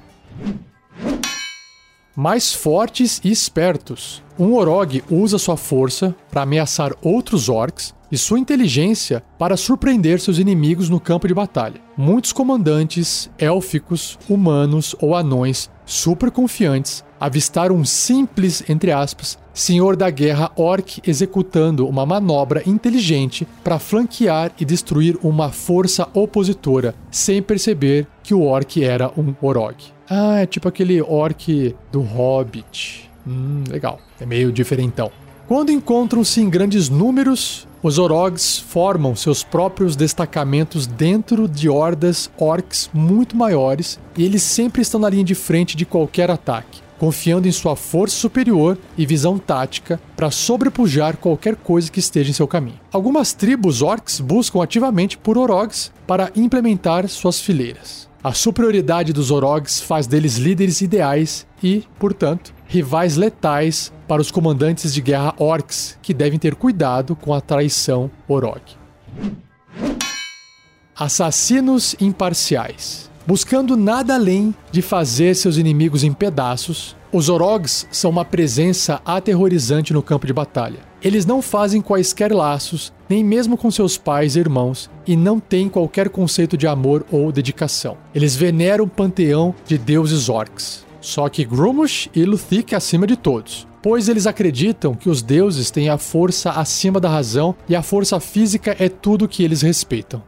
Mais 2.14 2.52
fortes 2.52 3.20
e 3.24 3.30
espertos. 3.30 4.22
Um 4.38 4.52
Orog 4.54 5.02
usa 5.10 5.38
sua 5.38 5.56
força 5.56 6.14
para 6.30 6.42
ameaçar 6.42 6.92
outros 7.02 7.48
orcs 7.48 7.94
e 8.12 8.18
sua 8.18 8.38
inteligência 8.38 9.24
para 9.38 9.56
surpreender 9.56 10.20
seus 10.20 10.38
inimigos 10.38 10.90
no 10.90 11.00
campo 11.00 11.26
de 11.26 11.32
batalha. 11.32 11.80
Muitos 11.96 12.30
comandantes 12.30 13.30
élficos, 13.38 14.18
humanos 14.28 14.94
ou 15.00 15.16
anões 15.16 15.70
super 15.86 16.30
confiantes 16.30 17.02
avistaram 17.18 17.76
um 17.76 17.84
simples, 17.84 18.68
entre 18.68 18.92
aspas, 18.92 19.38
senhor 19.54 19.96
da 19.96 20.10
guerra 20.10 20.50
orc 20.56 21.00
executando 21.06 21.86
uma 21.86 22.04
manobra 22.04 22.62
inteligente 22.66 23.46
para 23.62 23.78
flanquear 23.78 24.50
e 24.58 24.64
destruir 24.64 25.16
uma 25.22 25.50
força 25.50 26.08
opositora, 26.12 26.94
sem 27.10 27.40
perceber 27.40 28.06
que 28.22 28.34
o 28.34 28.42
orc 28.42 28.82
era 28.82 29.10
um 29.16 29.34
orog. 29.40 29.76
Ah, 30.10 30.40
é 30.40 30.46
tipo 30.46 30.68
aquele 30.68 31.00
orc 31.00 31.74
do 31.90 32.02
Hobbit. 32.02 33.10
Hum, 33.26 33.64
legal. 33.68 34.00
É 34.20 34.26
meio 34.26 34.50
diferentão. 34.50 35.10
Quando 35.48 35.72
encontram-se 35.72 36.40
em 36.40 36.48
grandes 36.48 36.88
números, 36.88 37.66
os 37.82 37.98
Orogs 37.98 38.58
formam 38.58 39.16
seus 39.16 39.42
próprios 39.42 39.96
destacamentos 39.96 40.86
dentro 40.86 41.48
de 41.48 41.68
hordas 41.68 42.30
orcs 42.38 42.88
muito 42.94 43.36
maiores 43.36 43.98
e 44.16 44.24
eles 44.24 44.42
sempre 44.42 44.82
estão 44.82 45.00
na 45.00 45.10
linha 45.10 45.24
de 45.24 45.34
frente 45.34 45.76
de 45.76 45.84
qualquer 45.84 46.30
ataque, 46.30 46.80
confiando 46.96 47.48
em 47.48 47.52
sua 47.52 47.74
força 47.74 48.14
superior 48.14 48.78
e 48.96 49.04
visão 49.04 49.36
tática 49.36 50.00
para 50.16 50.30
sobrepujar 50.30 51.16
qualquer 51.16 51.56
coisa 51.56 51.90
que 51.90 51.98
esteja 51.98 52.30
em 52.30 52.34
seu 52.34 52.46
caminho. 52.46 52.80
Algumas 52.92 53.32
tribos 53.32 53.82
orcs 53.82 54.20
buscam 54.20 54.62
ativamente 54.62 55.18
por 55.18 55.36
Orogs 55.36 55.90
para 56.06 56.30
implementar 56.36 57.08
suas 57.08 57.40
fileiras. 57.40 58.08
A 58.22 58.32
superioridade 58.32 59.12
dos 59.12 59.32
Orogs 59.32 59.80
faz 59.80 60.06
deles 60.06 60.36
líderes 60.36 60.80
ideais 60.80 61.44
e, 61.60 61.82
portanto, 61.98 62.54
rivais 62.72 63.18
letais 63.18 63.92
para 64.08 64.22
os 64.22 64.30
comandantes 64.30 64.94
de 64.94 65.02
guerra 65.02 65.34
orcs, 65.36 65.98
que 66.00 66.14
devem 66.14 66.38
ter 66.38 66.54
cuidado 66.54 67.14
com 67.14 67.34
a 67.34 67.40
traição 67.40 68.10
Orog. 68.26 68.62
Assassinos 70.96 71.94
imparciais. 72.00 73.10
Buscando 73.26 73.76
nada 73.76 74.14
além 74.14 74.54
de 74.70 74.80
fazer 74.80 75.36
seus 75.36 75.58
inimigos 75.58 76.02
em 76.02 76.14
pedaços, 76.14 76.96
os 77.12 77.28
Orogs 77.28 77.86
são 77.90 78.10
uma 78.10 78.24
presença 78.24 79.02
aterrorizante 79.04 79.92
no 79.92 80.02
campo 80.02 80.26
de 80.26 80.32
batalha. 80.32 80.80
Eles 81.02 81.26
não 81.26 81.42
fazem 81.42 81.82
quaisquer 81.82 82.32
laços, 82.32 82.90
nem 83.06 83.22
mesmo 83.22 83.58
com 83.58 83.70
seus 83.70 83.98
pais 83.98 84.34
e 84.34 84.40
irmãos, 84.40 84.88
e 85.06 85.14
não 85.14 85.38
têm 85.38 85.68
qualquer 85.68 86.08
conceito 86.08 86.56
de 86.56 86.66
amor 86.66 87.04
ou 87.12 87.30
dedicação. 87.30 87.98
Eles 88.14 88.34
veneram 88.34 88.84
o 88.84 88.88
panteão 88.88 89.54
de 89.66 89.76
deuses 89.76 90.30
orcs. 90.30 90.90
Só 91.02 91.28
que 91.28 91.44
Grumush 91.44 92.08
e 92.14 92.24
Luthik 92.24 92.76
acima 92.76 93.08
de 93.08 93.16
todos, 93.16 93.66
pois 93.82 94.08
eles 94.08 94.24
acreditam 94.24 94.94
que 94.94 95.10
os 95.10 95.20
deuses 95.20 95.68
têm 95.68 95.90
a 95.90 95.98
força 95.98 96.52
acima 96.52 97.00
da 97.00 97.08
razão 97.08 97.56
e 97.68 97.74
a 97.74 97.82
força 97.82 98.20
física 98.20 98.76
é 98.78 98.88
tudo 98.88 99.28
que 99.28 99.42
eles 99.42 99.62
respeitam. 99.62 100.22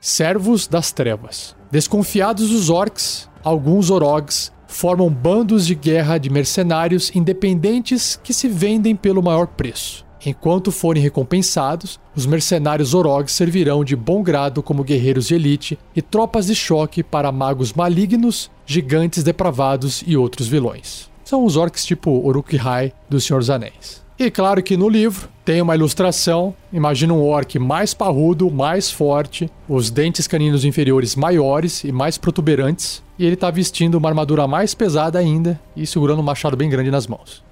Servos 0.00 0.66
das 0.66 0.90
Trevas. 0.90 1.54
Desconfiados 1.70 2.48
dos 2.48 2.70
orcs, 2.70 3.28
alguns 3.44 3.90
orogs 3.90 4.50
formam 4.66 5.10
bandos 5.10 5.66
de 5.66 5.74
guerra 5.74 6.16
de 6.16 6.30
mercenários 6.30 7.14
independentes 7.14 8.18
que 8.22 8.32
se 8.32 8.48
vendem 8.48 8.96
pelo 8.96 9.22
maior 9.22 9.48
preço. 9.48 10.05
Enquanto 10.28 10.72
forem 10.72 11.00
recompensados, 11.00 12.00
os 12.12 12.26
mercenários 12.26 12.94
Orogs 12.94 13.30
servirão 13.30 13.84
de 13.84 13.94
bom 13.94 14.24
grado 14.24 14.60
como 14.60 14.82
guerreiros 14.82 15.28
de 15.28 15.36
elite 15.36 15.78
e 15.94 16.02
tropas 16.02 16.46
de 16.46 16.54
choque 16.56 17.00
para 17.00 17.30
magos 17.30 17.72
malignos, 17.72 18.50
gigantes 18.66 19.22
depravados 19.22 20.02
e 20.04 20.16
outros 20.16 20.48
vilões. 20.48 21.08
São 21.24 21.44
os 21.44 21.56
orcs 21.56 21.86
tipo 21.86 22.10
Uruk-hai 22.10 22.92
do 23.08 23.20
Senhor 23.20 23.38
dos 23.38 23.50
Anéis. 23.50 24.04
E 24.18 24.28
claro 24.28 24.64
que 24.64 24.76
no 24.76 24.88
livro 24.88 25.28
tem 25.44 25.62
uma 25.62 25.76
ilustração. 25.76 26.52
Imagina 26.72 27.14
um 27.14 27.22
orc 27.22 27.56
mais 27.56 27.94
parrudo, 27.94 28.50
mais 28.50 28.90
forte, 28.90 29.48
os 29.68 29.90
dentes 29.90 30.26
caninos 30.26 30.64
inferiores 30.64 31.14
maiores 31.14 31.84
e 31.84 31.92
mais 31.92 32.18
protuberantes, 32.18 33.00
e 33.16 33.24
ele 33.24 33.34
está 33.34 33.48
vestindo 33.48 33.94
uma 33.94 34.08
armadura 34.08 34.48
mais 34.48 34.74
pesada 34.74 35.20
ainda 35.20 35.60
e 35.76 35.86
segurando 35.86 36.18
um 36.18 36.24
machado 36.24 36.56
bem 36.56 36.68
grande 36.68 36.90
nas 36.90 37.06
mãos. 37.06 37.44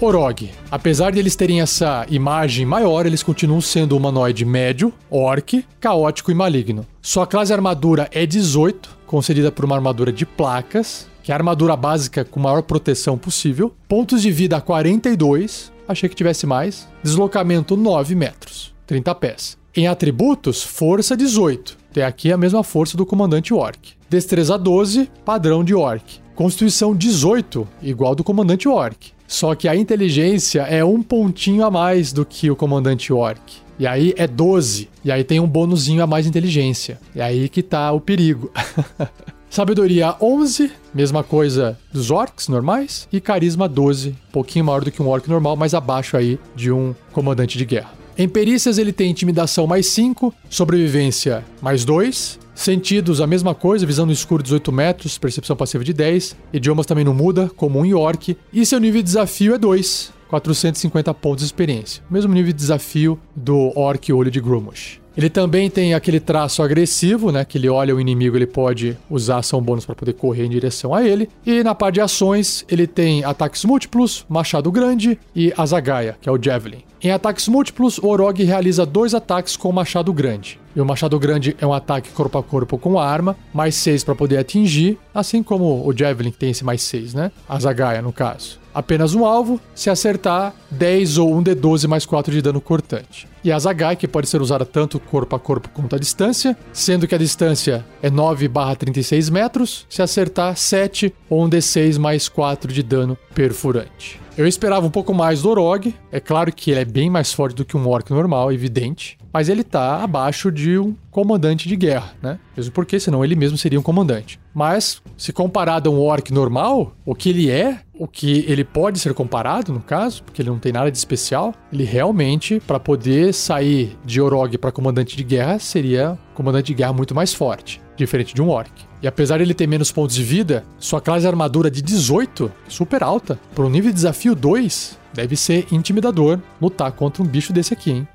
Orog. 0.00 0.50
Apesar 0.70 1.10
de 1.10 1.18
eles 1.18 1.34
terem 1.36 1.60
essa 1.60 2.06
imagem 2.10 2.66
maior, 2.66 3.06
eles 3.06 3.22
continuam 3.22 3.60
sendo 3.60 3.94
um 3.94 3.98
humanoide 3.98 4.44
médio, 4.44 4.92
orc, 5.10 5.64
caótico 5.80 6.30
e 6.30 6.34
maligno. 6.34 6.86
Sua 7.00 7.26
classe 7.26 7.52
armadura 7.52 8.08
é 8.12 8.26
18, 8.26 8.98
concedida 9.06 9.50
por 9.50 9.64
uma 9.64 9.76
armadura 9.76 10.12
de 10.12 10.26
placas, 10.26 11.08
que 11.22 11.32
é 11.32 11.34
a 11.34 11.38
armadura 11.38 11.74
básica 11.76 12.24
com 12.24 12.38
maior 12.38 12.62
proteção 12.62 13.16
possível. 13.16 13.74
Pontos 13.88 14.22
de 14.22 14.30
vida 14.30 14.60
42, 14.60 15.72
achei 15.88 16.08
que 16.08 16.14
tivesse 16.14 16.46
mais. 16.46 16.86
Deslocamento 17.02 17.76
9 17.76 18.14
metros, 18.14 18.74
30 18.86 19.14
pés. 19.14 19.58
Em 19.74 19.86
atributos, 19.86 20.62
força 20.62 21.16
18. 21.16 21.76
Tem 21.92 22.04
aqui 22.04 22.30
a 22.30 22.36
mesma 22.36 22.62
força 22.62 22.96
do 22.96 23.06
comandante 23.06 23.52
orc. 23.52 23.94
Destreza 24.08 24.56
12, 24.58 25.10
padrão 25.24 25.64
de 25.64 25.74
orc. 25.74 26.20
Constituição 26.34 26.94
18, 26.94 27.66
igual 27.82 28.14
do 28.14 28.22
comandante 28.22 28.68
orc. 28.68 29.15
Só 29.26 29.54
que 29.54 29.68
a 29.68 29.76
inteligência 29.76 30.62
é 30.62 30.84
um 30.84 31.02
pontinho 31.02 31.64
a 31.64 31.70
mais 31.70 32.12
do 32.12 32.24
que 32.24 32.50
o 32.50 32.56
comandante 32.56 33.12
orc. 33.12 33.40
E 33.78 33.86
aí 33.86 34.14
é 34.16 34.26
12. 34.26 34.88
E 35.04 35.12
aí 35.12 35.22
tem 35.22 35.40
um 35.40 35.46
bônusinho 35.46 36.02
a 36.02 36.06
mais 36.06 36.24
de 36.24 36.30
inteligência. 36.30 36.98
E 37.14 37.20
aí 37.20 37.48
que 37.48 37.62
tá 37.62 37.92
o 37.92 38.00
perigo. 38.00 38.50
Sabedoria 39.48 40.14
11, 40.20 40.70
mesma 40.92 41.22
coisa 41.22 41.78
dos 41.92 42.10
orcs 42.10 42.48
normais. 42.48 43.08
E 43.12 43.20
carisma 43.20 43.68
12, 43.68 44.10
um 44.10 44.32
pouquinho 44.32 44.64
maior 44.64 44.84
do 44.84 44.90
que 44.90 45.02
um 45.02 45.08
orc 45.08 45.28
normal, 45.28 45.56
mas 45.56 45.72
abaixo 45.72 46.16
aí 46.16 46.38
de 46.54 46.70
um 46.70 46.94
comandante 47.12 47.56
de 47.56 47.64
guerra. 47.64 47.90
Em 48.18 48.28
perícias 48.28 48.78
ele 48.78 48.92
tem 48.92 49.10
intimidação 49.10 49.66
mais 49.66 49.86
5, 49.88 50.34
sobrevivência 50.48 51.44
mais 51.60 51.84
2, 51.84 52.38
Sentidos, 52.56 53.20
a 53.20 53.26
mesma 53.26 53.54
coisa, 53.54 53.84
visão 53.84 54.06
no 54.06 54.12
escuro 54.12 54.42
18 54.42 54.72
metros, 54.72 55.18
percepção 55.18 55.54
passiva 55.54 55.84
de 55.84 55.92
10. 55.92 56.34
Idiomas 56.54 56.86
também 56.86 57.04
não 57.04 57.12
muda, 57.12 57.50
comum 57.54 57.84
em 57.84 57.92
orc. 57.92 58.34
E 58.50 58.64
seu 58.64 58.80
nível 58.80 59.02
de 59.02 59.04
desafio 59.04 59.54
é 59.54 59.58
2, 59.58 60.10
450 60.26 61.12
pontos 61.14 61.40
de 61.40 61.46
experiência. 61.46 62.02
Mesmo 62.10 62.32
nível 62.32 62.52
de 62.52 62.58
desafio 62.58 63.20
do 63.36 63.78
orc 63.78 64.10
olho 64.10 64.30
de 64.30 64.40
Grumush. 64.40 64.98
Ele 65.14 65.28
também 65.28 65.68
tem 65.68 65.92
aquele 65.92 66.18
traço 66.18 66.62
agressivo, 66.62 67.30
né? 67.30 67.44
Que 67.44 67.58
ele 67.58 67.68
olha 67.68 67.94
o 67.94 68.00
inimigo, 68.00 68.36
ele 68.36 68.46
pode 68.46 68.96
usar 69.08 69.38
ação 69.38 69.60
bônus 69.62 69.84
para 69.84 69.94
poder 69.94 70.14
correr 70.14 70.46
em 70.46 70.50
direção 70.50 70.94
a 70.94 71.06
ele. 71.06 71.28
E 71.44 71.62
na 71.62 71.74
parte 71.74 71.94
de 71.94 72.00
ações, 72.00 72.64
ele 72.70 72.86
tem 72.86 73.22
ataques 73.22 73.64
múltiplos, 73.64 74.24
machado 74.28 74.72
grande 74.72 75.18
e 75.34 75.52
azagaia, 75.56 76.16
que 76.20 76.28
é 76.28 76.32
o 76.32 76.42
javelin. 76.42 76.82
Em 77.02 77.10
ataques 77.10 77.48
múltiplos, 77.48 77.98
o 77.98 78.08
Orog 78.08 78.42
realiza 78.42 78.86
dois 78.86 79.14
ataques 79.14 79.56
com 79.56 79.70
machado 79.70 80.12
grande. 80.12 80.58
E 80.76 80.80
o 80.80 80.84
machado 80.84 81.18
grande 81.18 81.56
é 81.58 81.66
um 81.66 81.72
ataque 81.72 82.10
corpo 82.10 82.36
a 82.36 82.42
corpo 82.42 82.76
com 82.76 83.00
arma, 83.00 83.34
mais 83.52 83.74
6 83.76 84.04
para 84.04 84.14
poder 84.14 84.36
atingir, 84.36 84.98
assim 85.14 85.42
como 85.42 85.82
o 85.88 85.96
Javelin 85.96 86.30
que 86.30 86.36
tem 86.36 86.50
esse 86.50 86.62
mais 86.62 86.82
6, 86.82 87.14
né? 87.14 87.32
A 87.48 87.58
Zagaia, 87.58 88.02
no 88.02 88.12
caso 88.12 88.60
apenas 88.76 89.14
um 89.14 89.24
alvo, 89.24 89.58
se 89.74 89.88
acertar 89.88 90.54
10 90.70 91.16
ou 91.16 91.34
1 91.36 91.44
de 91.44 91.54
12 91.54 91.88
mais 91.88 92.04
4 92.04 92.30
de 92.30 92.42
dano 92.42 92.60
cortante. 92.60 93.26
E 93.42 93.50
a 93.50 93.58
Zagai, 93.58 93.96
que 93.96 94.06
pode 94.06 94.28
ser 94.28 94.42
usada 94.42 94.66
tanto 94.66 95.00
corpo 95.00 95.34
a 95.34 95.40
corpo 95.40 95.70
quanto 95.72 95.96
à 95.96 95.98
distância, 95.98 96.54
sendo 96.74 97.08
que 97.08 97.14
a 97.14 97.18
distância 97.18 97.86
é 98.02 98.10
9 98.10 98.46
barra 98.48 98.76
36 98.76 99.30
metros, 99.30 99.86
se 99.88 100.02
acertar 100.02 100.54
7 100.54 101.14
ou 101.30 101.42
1 101.44 101.48
de 101.48 101.62
6 101.62 101.96
mais 101.96 102.28
4 102.28 102.70
de 102.70 102.82
dano 102.82 103.16
perfurante. 103.34 104.20
Eu 104.36 104.46
esperava 104.46 104.86
um 104.86 104.90
pouco 104.90 105.14
mais 105.14 105.40
do 105.40 105.48
Orog, 105.48 105.94
é 106.12 106.20
claro 106.20 106.52
que 106.52 106.70
ele 106.70 106.80
é 106.80 106.84
bem 106.84 107.08
mais 107.08 107.32
forte 107.32 107.56
do 107.56 107.64
que 107.64 107.78
um 107.78 107.88
Orc 107.88 108.10
normal, 108.10 108.52
evidente, 108.52 109.16
mas 109.36 109.50
ele 109.50 109.62
tá 109.62 110.02
abaixo 110.02 110.50
de 110.50 110.78
um 110.78 110.94
comandante 111.10 111.68
de 111.68 111.76
guerra, 111.76 112.14
né? 112.22 112.38
Mesmo 112.56 112.72
porque 112.72 112.98
senão 112.98 113.22
ele 113.22 113.36
mesmo 113.36 113.58
seria 113.58 113.78
um 113.78 113.82
comandante. 113.82 114.40
Mas, 114.54 115.02
se 115.14 115.30
comparado 115.30 115.90
a 115.90 115.92
um 115.92 116.00
orc 116.00 116.32
normal, 116.32 116.96
o 117.04 117.14
que 117.14 117.28
ele 117.28 117.50
é, 117.50 117.80
o 117.92 118.08
que 118.08 118.46
ele 118.48 118.64
pode 118.64 118.98
ser 118.98 119.12
comparado, 119.12 119.74
no 119.74 119.80
caso, 119.80 120.22
porque 120.22 120.40
ele 120.40 120.48
não 120.48 120.58
tem 120.58 120.72
nada 120.72 120.90
de 120.90 120.96
especial, 120.96 121.52
ele 121.70 121.84
realmente, 121.84 122.62
para 122.66 122.80
poder 122.80 123.34
sair 123.34 123.94
de 124.06 124.22
Orog 124.22 124.56
para 124.56 124.72
comandante 124.72 125.14
de 125.14 125.22
guerra, 125.22 125.58
seria 125.58 126.18
comandante 126.32 126.68
de 126.68 126.74
guerra 126.74 126.94
muito 126.94 127.14
mais 127.14 127.34
forte, 127.34 127.78
diferente 127.94 128.34
de 128.34 128.40
um 128.40 128.48
orc. 128.48 128.72
E 129.02 129.06
apesar 129.06 129.36
de 129.36 129.42
ele 129.42 129.52
ter 129.52 129.66
menos 129.66 129.92
pontos 129.92 130.16
de 130.16 130.24
vida, 130.24 130.64
sua 130.78 131.02
classe 131.02 131.26
armadura 131.26 131.70
de 131.70 131.82
18, 131.82 132.50
super 132.68 133.02
alta, 133.02 133.38
para 133.54 133.66
um 133.66 133.68
nível 133.68 133.90
de 133.90 133.96
desafio 133.96 134.34
2, 134.34 134.98
deve 135.12 135.36
ser 135.36 135.66
intimidador 135.70 136.38
lutar 136.58 136.90
contra 136.92 137.22
um 137.22 137.26
bicho 137.26 137.52
desse 137.52 137.74
aqui, 137.74 137.90
hein? 137.90 138.08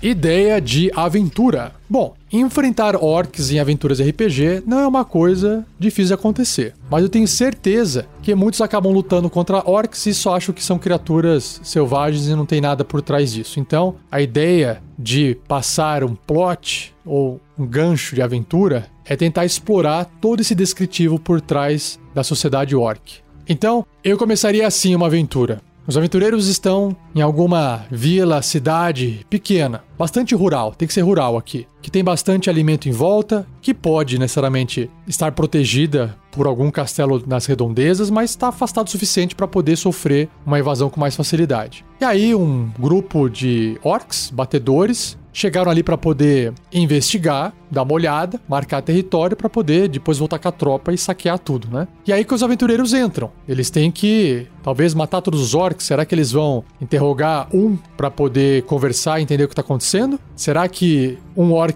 Ideia 0.00 0.60
de 0.60 0.92
aventura. 0.94 1.72
Bom, 1.90 2.14
enfrentar 2.32 2.94
orcs 2.94 3.50
em 3.50 3.58
aventuras 3.58 4.00
RPG 4.00 4.62
não 4.64 4.78
é 4.78 4.86
uma 4.86 5.04
coisa 5.04 5.66
difícil 5.76 6.08
de 6.08 6.14
acontecer, 6.14 6.74
mas 6.88 7.02
eu 7.02 7.08
tenho 7.08 7.26
certeza 7.26 8.06
que 8.22 8.32
muitos 8.32 8.60
acabam 8.60 8.92
lutando 8.92 9.28
contra 9.28 9.68
orcs 9.68 10.06
e 10.06 10.14
só 10.14 10.36
acham 10.36 10.54
que 10.54 10.62
são 10.62 10.78
criaturas 10.78 11.60
selvagens 11.64 12.28
e 12.28 12.36
não 12.36 12.46
tem 12.46 12.60
nada 12.60 12.84
por 12.84 13.02
trás 13.02 13.32
disso. 13.32 13.58
Então, 13.58 13.96
a 14.08 14.20
ideia 14.20 14.80
de 14.96 15.36
passar 15.48 16.04
um 16.04 16.14
plot 16.14 16.94
ou 17.04 17.40
um 17.58 17.66
gancho 17.66 18.14
de 18.14 18.22
aventura 18.22 18.86
é 19.04 19.16
tentar 19.16 19.46
explorar 19.46 20.04
todo 20.20 20.40
esse 20.40 20.54
descritivo 20.54 21.18
por 21.18 21.40
trás 21.40 21.98
da 22.14 22.22
sociedade 22.22 22.76
orc. 22.76 23.16
Então, 23.48 23.84
eu 24.04 24.16
começaria 24.16 24.66
assim 24.66 24.94
uma 24.94 25.06
aventura. 25.06 25.60
Os 25.88 25.96
aventureiros 25.96 26.48
estão 26.48 26.94
em 27.14 27.22
alguma 27.22 27.86
vila, 27.90 28.42
cidade 28.42 29.24
pequena, 29.30 29.82
bastante 29.98 30.34
rural, 30.34 30.74
tem 30.74 30.86
que 30.86 30.92
ser 30.92 31.00
rural 31.00 31.34
aqui, 31.38 31.66
que 31.80 31.90
tem 31.90 32.02
bastante 32.02 32.50
alimento 32.50 32.88
em 32.88 32.92
volta, 32.92 33.46
que 33.60 33.72
pode 33.72 34.18
necessariamente 34.18 34.90
estar 35.06 35.32
protegida 35.32 36.16
por 36.30 36.46
algum 36.46 36.70
castelo 36.70 37.22
nas 37.26 37.46
redondezas, 37.46 38.10
mas 38.10 38.30
está 38.30 38.48
afastado 38.48 38.86
o 38.86 38.90
suficiente 38.90 39.34
para 39.34 39.48
poder 39.48 39.76
sofrer 39.76 40.28
uma 40.44 40.58
invasão 40.58 40.90
com 40.90 41.00
mais 41.00 41.16
facilidade. 41.16 41.84
E 42.00 42.04
aí 42.04 42.34
um 42.34 42.70
grupo 42.78 43.28
de 43.28 43.78
orcs, 43.82 44.30
batedores, 44.30 45.18
chegaram 45.32 45.70
ali 45.70 45.82
para 45.82 45.96
poder 45.96 46.52
investigar, 46.72 47.52
dar 47.70 47.82
uma 47.82 47.92
olhada, 47.92 48.40
marcar 48.48 48.82
território 48.82 49.36
para 49.36 49.48
poder 49.48 49.88
depois 49.88 50.18
voltar 50.18 50.38
com 50.38 50.48
a 50.48 50.52
tropa 50.52 50.92
e 50.92 50.98
saquear 50.98 51.38
tudo, 51.38 51.68
né? 51.70 51.86
E 52.06 52.12
aí 52.12 52.24
que 52.24 52.34
os 52.34 52.42
aventureiros 52.42 52.92
entram. 52.92 53.30
Eles 53.46 53.70
têm 53.70 53.90
que 53.90 54.46
talvez 54.62 54.94
matar 54.94 55.20
todos 55.20 55.40
os 55.40 55.54
orcs. 55.54 55.86
Será 55.86 56.04
que 56.04 56.14
eles 56.14 56.32
vão 56.32 56.64
interrogar 56.80 57.48
um 57.54 57.76
para 57.96 58.10
poder 58.10 58.62
conversar 58.64 59.20
e 59.20 59.22
entender 59.22 59.44
o 59.44 59.48
que 59.48 59.54
tá 59.54 59.60
acontecendo? 59.60 60.18
Será 60.34 60.68
que 60.68 61.18
um 61.36 61.52
orc, 61.52 61.67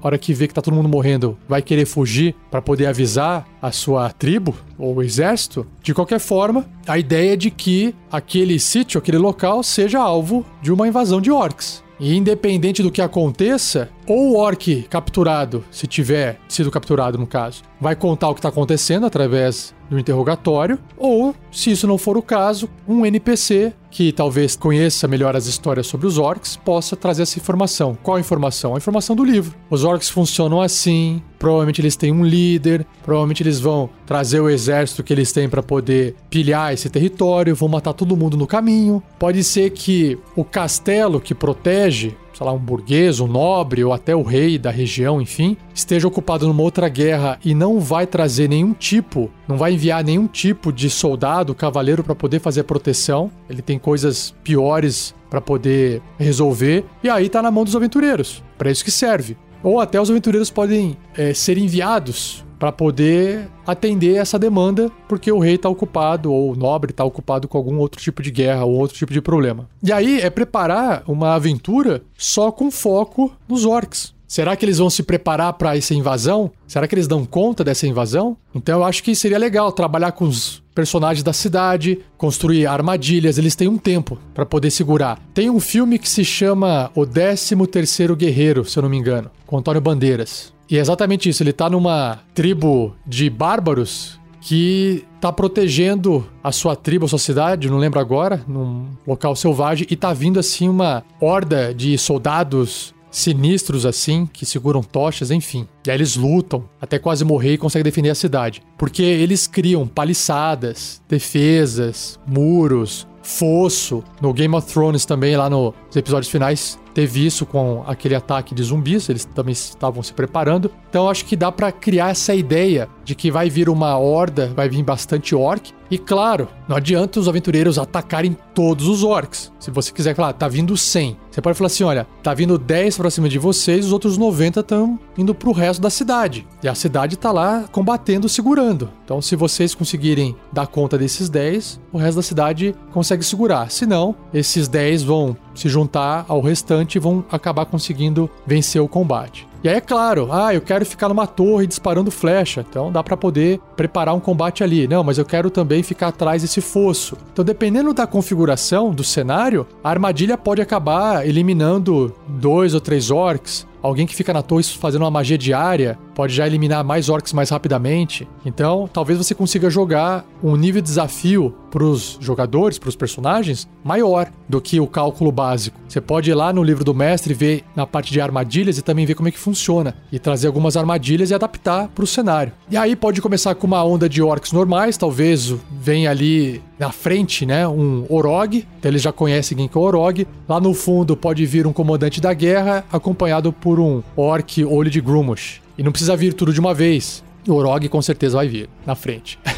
hora 0.00 0.18
que 0.18 0.34
vê 0.34 0.48
que 0.48 0.54
tá 0.54 0.62
todo 0.62 0.74
mundo 0.74 0.88
morrendo, 0.88 1.38
vai 1.48 1.62
querer 1.62 1.86
fugir 1.86 2.34
para 2.50 2.62
poder 2.62 2.86
avisar 2.86 3.46
a 3.60 3.70
sua 3.70 4.10
tribo 4.10 4.54
ou 4.78 5.02
exército? 5.02 5.66
De 5.82 5.94
qualquer 5.94 6.18
forma, 6.18 6.66
a 6.86 6.98
ideia 6.98 7.34
é 7.34 7.36
de 7.36 7.50
que 7.50 7.94
aquele 8.10 8.58
sítio, 8.58 8.98
aquele 8.98 9.18
local 9.18 9.62
seja 9.62 10.00
alvo 10.00 10.44
de 10.60 10.72
uma 10.72 10.88
invasão 10.88 11.20
de 11.20 11.30
orcs. 11.30 11.82
E 12.00 12.16
independente 12.16 12.82
do 12.82 12.90
que 12.90 13.00
aconteça, 13.00 13.88
ou 14.08 14.32
o 14.32 14.36
orc 14.36 14.82
capturado, 14.90 15.64
se 15.70 15.86
tiver 15.86 16.40
sido 16.48 16.70
capturado 16.70 17.16
no 17.16 17.28
caso, 17.28 17.62
vai 17.80 17.94
contar 17.94 18.28
o 18.28 18.34
que 18.34 18.40
está 18.40 18.48
acontecendo 18.48 19.06
através 19.06 19.72
do 19.92 20.00
interrogatório, 20.00 20.78
ou, 20.96 21.34
se 21.50 21.70
isso 21.70 21.86
não 21.86 21.98
for 21.98 22.16
o 22.16 22.22
caso, 22.22 22.68
um 22.88 23.04
NPC 23.04 23.72
que 23.90 24.10
talvez 24.10 24.56
conheça 24.56 25.06
melhor 25.06 25.36
as 25.36 25.46
histórias 25.46 25.86
sobre 25.86 26.06
os 26.06 26.16
orcs 26.16 26.56
possa 26.56 26.96
trazer 26.96 27.22
essa 27.22 27.38
informação. 27.38 27.96
Qual 28.02 28.16
a 28.16 28.20
informação? 28.20 28.74
A 28.74 28.78
informação 28.78 29.14
do 29.14 29.22
livro. 29.22 29.54
Os 29.68 29.84
orcs 29.84 30.08
funcionam 30.08 30.62
assim, 30.62 31.22
provavelmente 31.38 31.80
eles 31.80 31.94
têm 31.94 32.10
um 32.10 32.24
líder, 32.24 32.86
provavelmente 33.04 33.42
eles 33.42 33.60
vão 33.60 33.90
trazer 34.06 34.40
o 34.40 34.48
exército 34.48 35.02
que 35.02 35.12
eles 35.12 35.30
têm 35.30 35.46
para 35.46 35.62
poder 35.62 36.16
pilhar 36.30 36.72
esse 36.72 36.88
território, 36.88 37.54
vão 37.54 37.68
matar 37.68 37.92
todo 37.92 38.16
mundo 38.16 38.36
no 38.36 38.46
caminho. 38.46 39.02
Pode 39.18 39.44
ser 39.44 39.70
que 39.70 40.18
o 40.34 40.42
castelo 40.42 41.20
que 41.20 41.34
protege 41.34 42.16
sei 42.32 42.46
lá, 42.46 42.52
um 42.52 42.58
burguês, 42.58 43.20
um 43.20 43.26
nobre 43.26 43.84
ou 43.84 43.92
até 43.92 44.14
o 44.14 44.22
rei 44.22 44.58
da 44.58 44.70
região, 44.70 45.20
enfim, 45.20 45.56
esteja 45.74 46.08
ocupado 46.08 46.46
numa 46.46 46.62
outra 46.62 46.88
guerra 46.88 47.38
e 47.44 47.54
não 47.54 47.80
vai 47.80 48.06
trazer 48.06 48.48
nenhum 48.48 48.72
tipo, 48.72 49.30
não 49.46 49.56
vai 49.56 49.74
enviar 49.74 50.02
nenhum 50.04 50.26
tipo 50.26 50.72
de 50.72 50.88
soldado, 50.88 51.54
cavaleiro 51.54 52.02
para 52.02 52.14
poder 52.14 52.40
fazer 52.40 52.64
proteção. 52.64 53.30
Ele 53.48 53.62
tem 53.62 53.78
coisas 53.78 54.34
piores 54.42 55.14
para 55.28 55.40
poder 55.40 56.02
resolver 56.18 56.84
e 57.02 57.08
aí 57.08 57.28
tá 57.28 57.42
na 57.42 57.50
mão 57.50 57.64
dos 57.64 57.76
aventureiros. 57.76 58.42
Para 58.58 58.70
isso 58.70 58.84
que 58.84 58.90
serve. 58.90 59.36
Ou 59.62 59.80
até 59.80 60.00
os 60.00 60.10
aventureiros 60.10 60.50
podem 60.50 60.96
é, 61.16 61.32
ser 61.32 61.56
enviados 61.56 62.44
para 62.62 62.70
poder 62.70 63.48
atender 63.66 64.14
essa 64.14 64.38
demanda, 64.38 64.88
porque 65.08 65.32
o 65.32 65.40
rei 65.40 65.56
está 65.56 65.68
ocupado 65.68 66.32
ou 66.32 66.52
o 66.52 66.54
nobre 66.54 66.92
está 66.92 67.02
ocupado 67.02 67.48
com 67.48 67.58
algum 67.58 67.76
outro 67.78 68.00
tipo 68.00 68.22
de 68.22 68.30
guerra 68.30 68.64
ou 68.64 68.74
outro 68.74 68.96
tipo 68.96 69.12
de 69.12 69.20
problema. 69.20 69.68
E 69.82 69.90
aí 69.90 70.20
é 70.20 70.30
preparar 70.30 71.02
uma 71.08 71.34
aventura 71.34 72.04
só 72.16 72.52
com 72.52 72.70
foco 72.70 73.32
nos 73.48 73.64
orcs. 73.64 74.14
Será 74.28 74.54
que 74.54 74.64
eles 74.64 74.78
vão 74.78 74.88
se 74.88 75.02
preparar 75.02 75.54
para 75.54 75.76
essa 75.76 75.92
invasão? 75.92 76.52
Será 76.68 76.86
que 76.86 76.94
eles 76.94 77.08
dão 77.08 77.26
conta 77.26 77.64
dessa 77.64 77.84
invasão? 77.84 78.36
Então 78.54 78.78
eu 78.78 78.84
acho 78.84 79.02
que 79.02 79.12
seria 79.16 79.38
legal 79.38 79.72
trabalhar 79.72 80.12
com 80.12 80.26
os 80.26 80.62
personagens 80.72 81.24
da 81.24 81.32
cidade, 81.32 81.98
construir 82.16 82.68
armadilhas, 82.68 83.38
eles 83.38 83.56
têm 83.56 83.66
um 83.66 83.76
tempo 83.76 84.16
para 84.32 84.46
poder 84.46 84.70
segurar. 84.70 85.20
Tem 85.34 85.50
um 85.50 85.58
filme 85.58 85.98
que 85.98 86.08
se 86.08 86.24
chama 86.24 86.92
O 86.94 87.04
13 87.04 87.56
Terceiro 87.66 88.14
Guerreiro, 88.14 88.64
se 88.64 88.78
eu 88.78 88.84
não 88.84 88.88
me 88.88 88.96
engano, 88.96 89.32
com 89.44 89.58
Antônio 89.58 89.80
Bandeiras. 89.80 90.52
E 90.72 90.78
é 90.78 90.80
exatamente 90.80 91.28
isso, 91.28 91.42
ele 91.42 91.52
tá 91.52 91.68
numa 91.68 92.20
tribo 92.32 92.96
de 93.06 93.28
bárbaros 93.28 94.18
que 94.40 95.04
tá 95.20 95.30
protegendo 95.30 96.26
a 96.42 96.50
sua 96.50 96.74
tribo, 96.74 97.04
a 97.04 97.08
sua 97.08 97.18
cidade, 97.18 97.68
não 97.68 97.76
lembro 97.76 98.00
agora, 98.00 98.42
num 98.48 98.86
local 99.06 99.36
selvagem, 99.36 99.86
e 99.90 99.94
tá 99.94 100.14
vindo 100.14 100.40
assim 100.40 100.70
uma 100.70 101.04
horda 101.20 101.74
de 101.74 101.98
soldados 101.98 102.94
sinistros 103.10 103.84
assim, 103.84 104.24
que 104.24 104.46
seguram 104.46 104.82
tochas, 104.82 105.30
enfim. 105.30 105.68
E 105.86 105.90
aí 105.90 105.96
eles 105.98 106.16
lutam 106.16 106.64
até 106.80 106.98
quase 106.98 107.22
morrer 107.22 107.52
e 107.52 107.58
conseguem 107.58 107.84
defender 107.84 108.08
a 108.08 108.14
cidade. 108.14 108.62
Porque 108.78 109.02
eles 109.02 109.46
criam 109.46 109.86
paliçadas, 109.86 111.02
defesas, 111.06 112.18
muros, 112.26 113.06
fosso. 113.22 114.02
No 114.22 114.32
Game 114.32 114.54
of 114.54 114.66
Thrones 114.72 115.04
também, 115.04 115.36
lá 115.36 115.50
nos 115.50 115.74
episódios 115.94 116.32
finais, 116.32 116.78
teve 116.94 117.24
isso 117.24 117.44
com 117.46 117.84
aquele 117.86 118.14
ataque 118.14 118.54
de 118.54 118.62
zumbis, 118.62 119.08
eles 119.08 119.24
também 119.24 119.52
estavam 119.52 120.02
se 120.02 120.12
preparando. 120.12 120.70
Então 120.88 121.08
acho 121.08 121.24
que 121.24 121.36
dá 121.36 121.50
para 121.50 121.72
criar 121.72 122.10
essa 122.10 122.34
ideia 122.34 122.88
de 123.04 123.14
que 123.14 123.30
vai 123.30 123.50
vir 123.50 123.68
uma 123.68 123.96
horda, 123.96 124.52
vai 124.54 124.68
vir 124.68 124.82
bastante 124.82 125.34
orc. 125.34 125.72
E 125.90 125.98
claro, 125.98 126.48
não 126.66 126.76
adianta 126.76 127.20
os 127.20 127.28
aventureiros 127.28 127.78
atacarem 127.78 128.36
todos 128.54 128.88
os 128.88 129.04
orcs. 129.04 129.52
Se 129.60 129.70
você 129.70 129.92
quiser 129.92 130.14
falar, 130.14 130.32
tá 130.32 130.48
vindo 130.48 130.74
100. 130.74 131.18
Você 131.30 131.42
pode 131.42 131.58
falar 131.58 131.66
assim, 131.66 131.84
olha, 131.84 132.06
tá 132.22 132.32
vindo 132.32 132.56
10 132.56 132.96
pra 132.96 133.10
cima 133.10 133.28
de 133.28 133.38
vocês, 133.38 133.86
os 133.86 133.92
outros 133.92 134.16
90 134.16 134.60
estão 134.60 134.98
indo 135.18 135.34
pro 135.34 135.52
resto 135.52 135.82
da 135.82 135.90
cidade. 135.90 136.46
E 136.62 136.68
a 136.68 136.74
cidade 136.74 137.18
tá 137.18 137.30
lá 137.30 137.64
combatendo, 137.70 138.28
segurando. 138.28 138.90
Então 139.04 139.20
se 139.20 139.36
vocês 139.36 139.74
conseguirem 139.74 140.34
dar 140.50 140.66
conta 140.66 140.96
desses 140.96 141.28
10, 141.28 141.78
o 141.92 141.98
resto 141.98 142.16
da 142.16 142.22
cidade 142.22 142.74
consegue 142.90 143.22
segurar. 143.22 143.70
Se 143.70 143.84
não, 143.84 144.14
esses 144.32 144.68
10 144.68 145.02
vão 145.02 145.36
se 145.54 145.68
juntar 145.68 146.24
ao 146.26 146.40
restante 146.40 146.96
e 146.96 147.00
vão 147.00 147.22
acabar 147.30 147.66
conseguindo 147.66 148.30
vencer 148.46 148.80
o 148.80 148.88
combate. 148.88 149.51
E 149.64 149.68
aí 149.68 149.76
é 149.76 149.80
claro, 149.80 150.28
ah, 150.32 150.52
eu 150.52 150.60
quero 150.60 150.84
ficar 150.84 151.08
numa 151.08 151.24
torre 151.24 151.68
disparando 151.68 152.10
flecha, 152.10 152.66
então 152.68 152.90
dá 152.90 153.00
para 153.00 153.16
poder 153.16 153.60
preparar 153.76 154.12
um 154.12 154.18
combate 154.18 154.64
ali. 154.64 154.88
Não, 154.88 155.04
mas 155.04 155.18
eu 155.18 155.24
quero 155.24 155.50
também 155.50 155.84
ficar 155.84 156.08
atrás 156.08 156.42
desse 156.42 156.60
fosso. 156.60 157.16
Então, 157.32 157.44
dependendo 157.44 157.94
da 157.94 158.04
configuração 158.04 158.90
do 158.90 159.04
cenário, 159.04 159.64
a 159.84 159.88
armadilha 159.88 160.36
pode 160.36 160.60
acabar 160.60 161.24
eliminando 161.24 162.12
dois 162.26 162.74
ou 162.74 162.80
três 162.80 163.08
orcs, 163.12 163.64
alguém 163.80 164.04
que 164.04 164.16
fica 164.16 164.32
na 164.32 164.42
torre 164.42 164.64
fazendo 164.64 165.02
uma 165.02 165.10
magia 165.12 165.38
diária 165.38 165.96
pode 166.14 166.34
já 166.34 166.46
eliminar 166.46 166.84
mais 166.84 167.08
orcs 167.08 167.32
mais 167.32 167.50
rapidamente. 167.50 168.28
Então, 168.44 168.88
talvez 168.92 169.18
você 169.18 169.34
consiga 169.34 169.70
jogar 169.70 170.24
um 170.42 170.56
nível 170.56 170.82
de 170.82 170.88
desafio 170.88 171.54
para 171.70 171.84
os 171.84 172.18
jogadores, 172.20 172.78
para 172.78 172.90
os 172.90 172.96
personagens, 172.96 173.66
maior 173.82 174.30
do 174.48 174.60
que 174.60 174.78
o 174.78 174.86
cálculo 174.86 175.32
básico. 175.32 175.80
Você 175.88 176.00
pode 176.00 176.30
ir 176.30 176.34
lá 176.34 176.52
no 176.52 176.62
livro 176.62 176.84
do 176.84 176.94
mestre 176.94 177.32
ver 177.32 177.64
na 177.74 177.86
parte 177.86 178.12
de 178.12 178.20
armadilhas 178.20 178.76
e 178.76 178.82
também 178.82 179.06
ver 179.06 179.14
como 179.14 179.28
é 179.28 179.32
que 179.32 179.38
funciona 179.38 179.96
e 180.12 180.18
trazer 180.18 180.46
algumas 180.46 180.76
armadilhas 180.76 181.30
e 181.30 181.34
adaptar 181.34 181.88
para 181.88 182.04
o 182.04 182.06
cenário. 182.06 182.52
E 182.70 182.76
aí 182.76 182.94
pode 182.94 183.22
começar 183.22 183.54
com 183.54 183.66
uma 183.66 183.82
onda 183.82 184.08
de 184.08 184.22
orcs 184.22 184.52
normais, 184.52 184.98
talvez 184.98 185.54
venha 185.70 186.10
ali 186.10 186.62
na 186.78 186.90
frente, 186.90 187.46
né, 187.46 187.66
um 187.66 188.04
Orog, 188.08 188.66
então 188.78 188.90
eles 188.90 189.00
já 189.00 189.12
conhecem 189.12 189.56
quem 189.56 189.68
que 189.68 189.78
é 189.78 189.80
o 189.80 189.84
Orog. 189.84 190.26
Lá 190.48 190.60
no 190.60 190.74
fundo 190.74 191.16
pode 191.16 191.46
vir 191.46 191.66
um 191.66 191.72
comandante 191.72 192.20
da 192.20 192.34
guerra 192.34 192.84
acompanhado 192.92 193.52
por 193.52 193.80
um 193.80 194.02
orc 194.16 194.64
olho 194.64 194.90
de 194.90 195.00
Grumush. 195.00 195.61
E 195.76 195.82
não 195.82 195.92
precisa 195.92 196.16
vir 196.16 196.34
tudo 196.34 196.52
de 196.52 196.60
uma 196.60 196.74
vez. 196.74 197.22
O 197.46 197.54
Orog 197.54 197.88
com 197.88 198.00
certeza 198.00 198.36
vai 198.36 198.48
vir 198.48 198.68
na 198.86 198.94
frente. 198.94 199.38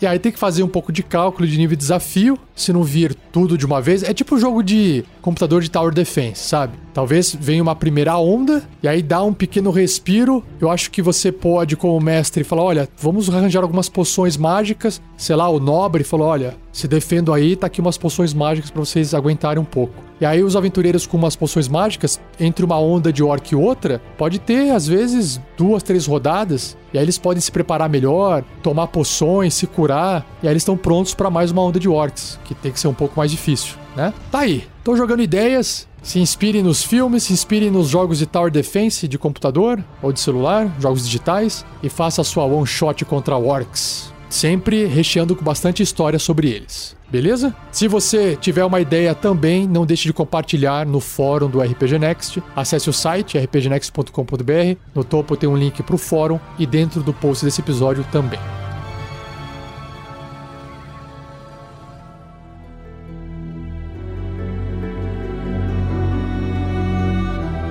E 0.00 0.06
aí 0.06 0.16
tem 0.16 0.30
que 0.30 0.38
fazer 0.38 0.62
um 0.62 0.68
pouco 0.68 0.92
de 0.92 1.02
cálculo 1.02 1.46
de 1.46 1.58
nível 1.58 1.74
de 1.76 1.80
desafio, 1.80 2.38
se 2.54 2.72
não 2.72 2.84
vir 2.84 3.16
tudo 3.32 3.58
de 3.58 3.66
uma 3.66 3.80
vez. 3.80 4.04
É 4.04 4.14
tipo 4.14 4.38
jogo 4.38 4.62
de 4.62 5.04
computador 5.20 5.60
de 5.60 5.68
Tower 5.68 5.92
Defense, 5.92 6.40
sabe? 6.40 6.74
Talvez 6.98 7.32
venha 7.32 7.62
uma 7.62 7.76
primeira 7.76 8.18
onda 8.18 8.60
e 8.82 8.88
aí 8.88 9.04
dá 9.04 9.22
um 9.22 9.32
pequeno 9.32 9.70
respiro. 9.70 10.42
Eu 10.60 10.68
acho 10.68 10.90
que 10.90 11.00
você 11.00 11.30
pode, 11.30 11.76
como 11.76 12.00
mestre, 12.00 12.42
falar: 12.42 12.64
olha, 12.64 12.88
vamos 13.00 13.30
arranjar 13.30 13.62
algumas 13.62 13.88
poções 13.88 14.36
mágicas. 14.36 15.00
Sei 15.16 15.36
lá, 15.36 15.48
o 15.48 15.60
nobre 15.60 16.02
falou: 16.02 16.26
olha, 16.26 16.56
se 16.72 16.88
defendo 16.88 17.32
aí, 17.32 17.54
tá 17.54 17.68
aqui 17.68 17.80
umas 17.80 17.96
poções 17.96 18.34
mágicas 18.34 18.72
para 18.72 18.84
vocês 18.84 19.14
aguentarem 19.14 19.62
um 19.62 19.64
pouco. 19.64 19.94
E 20.20 20.26
aí 20.26 20.42
os 20.42 20.56
aventureiros 20.56 21.06
com 21.06 21.16
umas 21.16 21.36
poções 21.36 21.68
mágicas, 21.68 22.20
entre 22.40 22.64
uma 22.64 22.80
onda 22.80 23.12
de 23.12 23.22
orc 23.22 23.52
e 23.52 23.54
outra, 23.54 24.02
pode 24.16 24.40
ter 24.40 24.70
às 24.70 24.88
vezes 24.88 25.40
duas, 25.56 25.84
três 25.84 26.04
rodadas, 26.06 26.76
e 26.92 26.98
aí 26.98 27.04
eles 27.04 27.16
podem 27.16 27.40
se 27.40 27.52
preparar 27.52 27.88
melhor, 27.88 28.42
tomar 28.60 28.88
poções, 28.88 29.54
se 29.54 29.68
curar, 29.68 30.26
e 30.42 30.48
aí 30.48 30.52
eles 30.52 30.62
estão 30.62 30.76
prontos 30.76 31.14
para 31.14 31.30
mais 31.30 31.52
uma 31.52 31.62
onda 31.62 31.78
de 31.78 31.88
orcs, 31.88 32.36
que 32.44 32.52
tem 32.52 32.72
que 32.72 32.80
ser 32.80 32.88
um 32.88 32.94
pouco 32.94 33.14
mais 33.16 33.30
difícil, 33.30 33.76
né? 33.94 34.12
Tá 34.28 34.40
aí. 34.40 34.64
Tô 34.82 34.96
jogando 34.96 35.22
ideias, 35.22 35.87
se 36.02 36.18
inspire 36.18 36.62
nos 36.62 36.82
filmes, 36.82 37.24
se 37.24 37.32
inspire 37.32 37.70
nos 37.70 37.88
jogos 37.88 38.18
de 38.18 38.26
Tower 38.26 38.50
Defense 38.50 39.08
de 39.08 39.18
computador 39.18 39.82
ou 40.02 40.12
de 40.12 40.20
celular, 40.20 40.74
jogos 40.78 41.04
digitais, 41.04 41.64
e 41.82 41.88
faça 41.88 42.24
sua 42.24 42.44
one 42.44 42.66
shot 42.66 43.04
contra 43.04 43.36
orcs 43.36 44.12
sempre 44.28 44.84
recheando 44.84 45.34
com 45.34 45.44
bastante 45.44 45.82
história 45.82 46.18
sobre 46.18 46.50
eles. 46.50 46.96
Beleza? 47.10 47.54
Se 47.72 47.88
você 47.88 48.36
tiver 48.36 48.64
uma 48.64 48.80
ideia 48.80 49.14
também, 49.14 49.66
não 49.66 49.86
deixe 49.86 50.04
de 50.04 50.12
compartilhar 50.12 50.84
no 50.84 51.00
fórum 51.00 51.48
do 51.48 51.60
RPG 51.60 51.98
Next. 51.98 52.42
Acesse 52.54 52.90
o 52.90 52.92
site 52.92 53.38
rpgnext.com.br. 53.38 54.78
No 54.94 55.02
topo 55.02 55.36
tem 55.36 55.48
um 55.48 55.56
link 55.56 55.82
para 55.82 55.94
o 55.94 55.98
fórum 55.98 56.38
e 56.58 56.66
dentro 56.66 57.02
do 57.02 57.14
post 57.14 57.44
desse 57.44 57.62
episódio 57.62 58.04
também. 58.12 58.40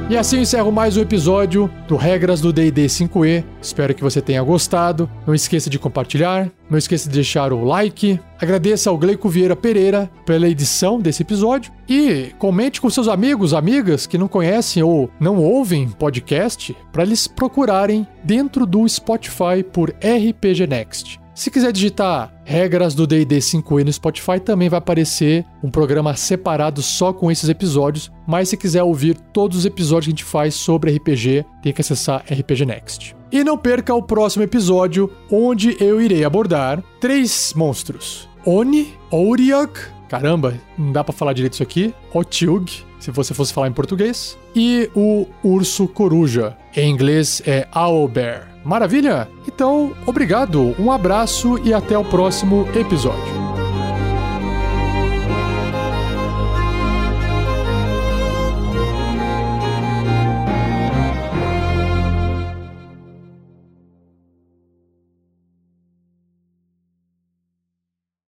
E 0.10 0.16
assim 0.16 0.40
encerro 0.40 0.72
mais 0.72 0.96
um 0.96 1.02
episódio 1.02 1.70
do 1.86 1.98
Regras 1.98 2.40
do 2.40 2.54
D&D 2.54 2.86
5e. 2.86 3.44
Espero 3.62 3.94
que 3.94 4.02
você 4.02 4.22
tenha 4.22 4.42
gostado. 4.42 5.10
Não 5.26 5.36
esqueça 5.36 5.70
de 5.70 5.78
compartilhar, 5.78 6.50
não 6.70 6.78
esqueça 6.78 7.10
de 7.10 7.16
deixar 7.16 7.52
o 7.52 7.66
like. 7.66 8.18
Agradeça 8.40 8.90
ao 8.90 8.98
Gleico 8.98 9.28
Vieira 9.28 9.54
Pereira 9.54 10.10
pela 10.26 10.48
edição 10.48 10.98
desse 10.98 11.24
episódio 11.24 11.74
e 11.90 12.32
comente 12.40 12.80
com 12.80 12.90
seus 12.90 13.10
amigos, 13.10 13.54
amigas 13.54 14.08
que 14.08 14.18
não 14.18 14.30
conhecem 14.30 14.82
ou 14.82 15.12
não 15.20 15.36
ouvem 15.44 15.90
podcast 15.90 16.74
para 16.90 17.04
eles 17.04 17.28
procurarem 17.28 18.08
dentro 18.24 18.66
do 18.66 18.88
Spotify 18.88 19.62
por 19.74 19.90
RPG 19.90 20.68
Next. 20.68 21.20
Se 21.38 21.52
quiser 21.52 21.72
digitar 21.72 22.34
regras 22.44 22.96
do 22.96 23.06
D&D 23.06 23.38
5e 23.38 23.86
no 23.86 23.94
Spotify, 23.94 24.40
também 24.40 24.70
vai 24.70 24.80
aparecer 24.80 25.46
um 25.64 25.70
programa 25.70 26.16
separado 26.16 26.82
só 26.82 27.14
com 27.14 27.30
esses 27.30 27.48
episódios. 27.48 28.12
Mas 28.26 28.50
se 28.50 28.58
quiser 28.58 28.82
ouvir 28.82 29.16
todos 29.32 29.60
os 29.60 29.64
episódios 29.64 30.06
que 30.06 30.10
a 30.10 30.16
gente 30.16 30.24
faz 30.24 30.56
sobre 30.56 30.96
RPG, 30.96 31.46
tem 31.62 31.72
que 31.72 31.80
acessar 31.80 32.26
RPG 32.28 32.66
Next. 32.66 33.16
E 33.32 33.44
não 33.44 33.56
perca 33.56 33.94
o 33.94 34.02
próximo 34.02 34.44
episódio, 34.44 35.12
onde 35.32 35.78
eu 35.80 36.02
irei 36.02 36.24
abordar 36.24 36.84
três 37.00 37.54
monstros: 37.56 38.28
Oni, 38.44 38.96
Ouriak, 39.12 39.80
caramba, 40.10 40.56
não 40.76 40.92
dá 40.92 41.04
para 41.04 41.14
falar 41.14 41.34
direito 41.34 41.54
isso 41.54 41.62
aqui, 41.62 41.94
Otiug, 42.16 42.68
se 43.00 43.12
você 43.12 43.36
fosse 43.36 43.54
falar 43.54 43.68
em 43.68 43.74
português, 43.74 44.36
e 44.56 44.90
o 44.96 45.28
urso 45.44 45.88
coruja. 45.88 46.58
Em 46.76 46.90
inglês 46.90 47.44
é 47.46 47.68
Owlbear. 47.76 48.57
Maravilha? 48.68 49.30
Então, 49.48 49.94
obrigado, 50.06 50.76
um 50.78 50.92
abraço 50.92 51.58
e 51.60 51.74
até 51.74 51.98
o 51.98 52.04
próximo 52.04 52.68
episódio. 52.76 53.57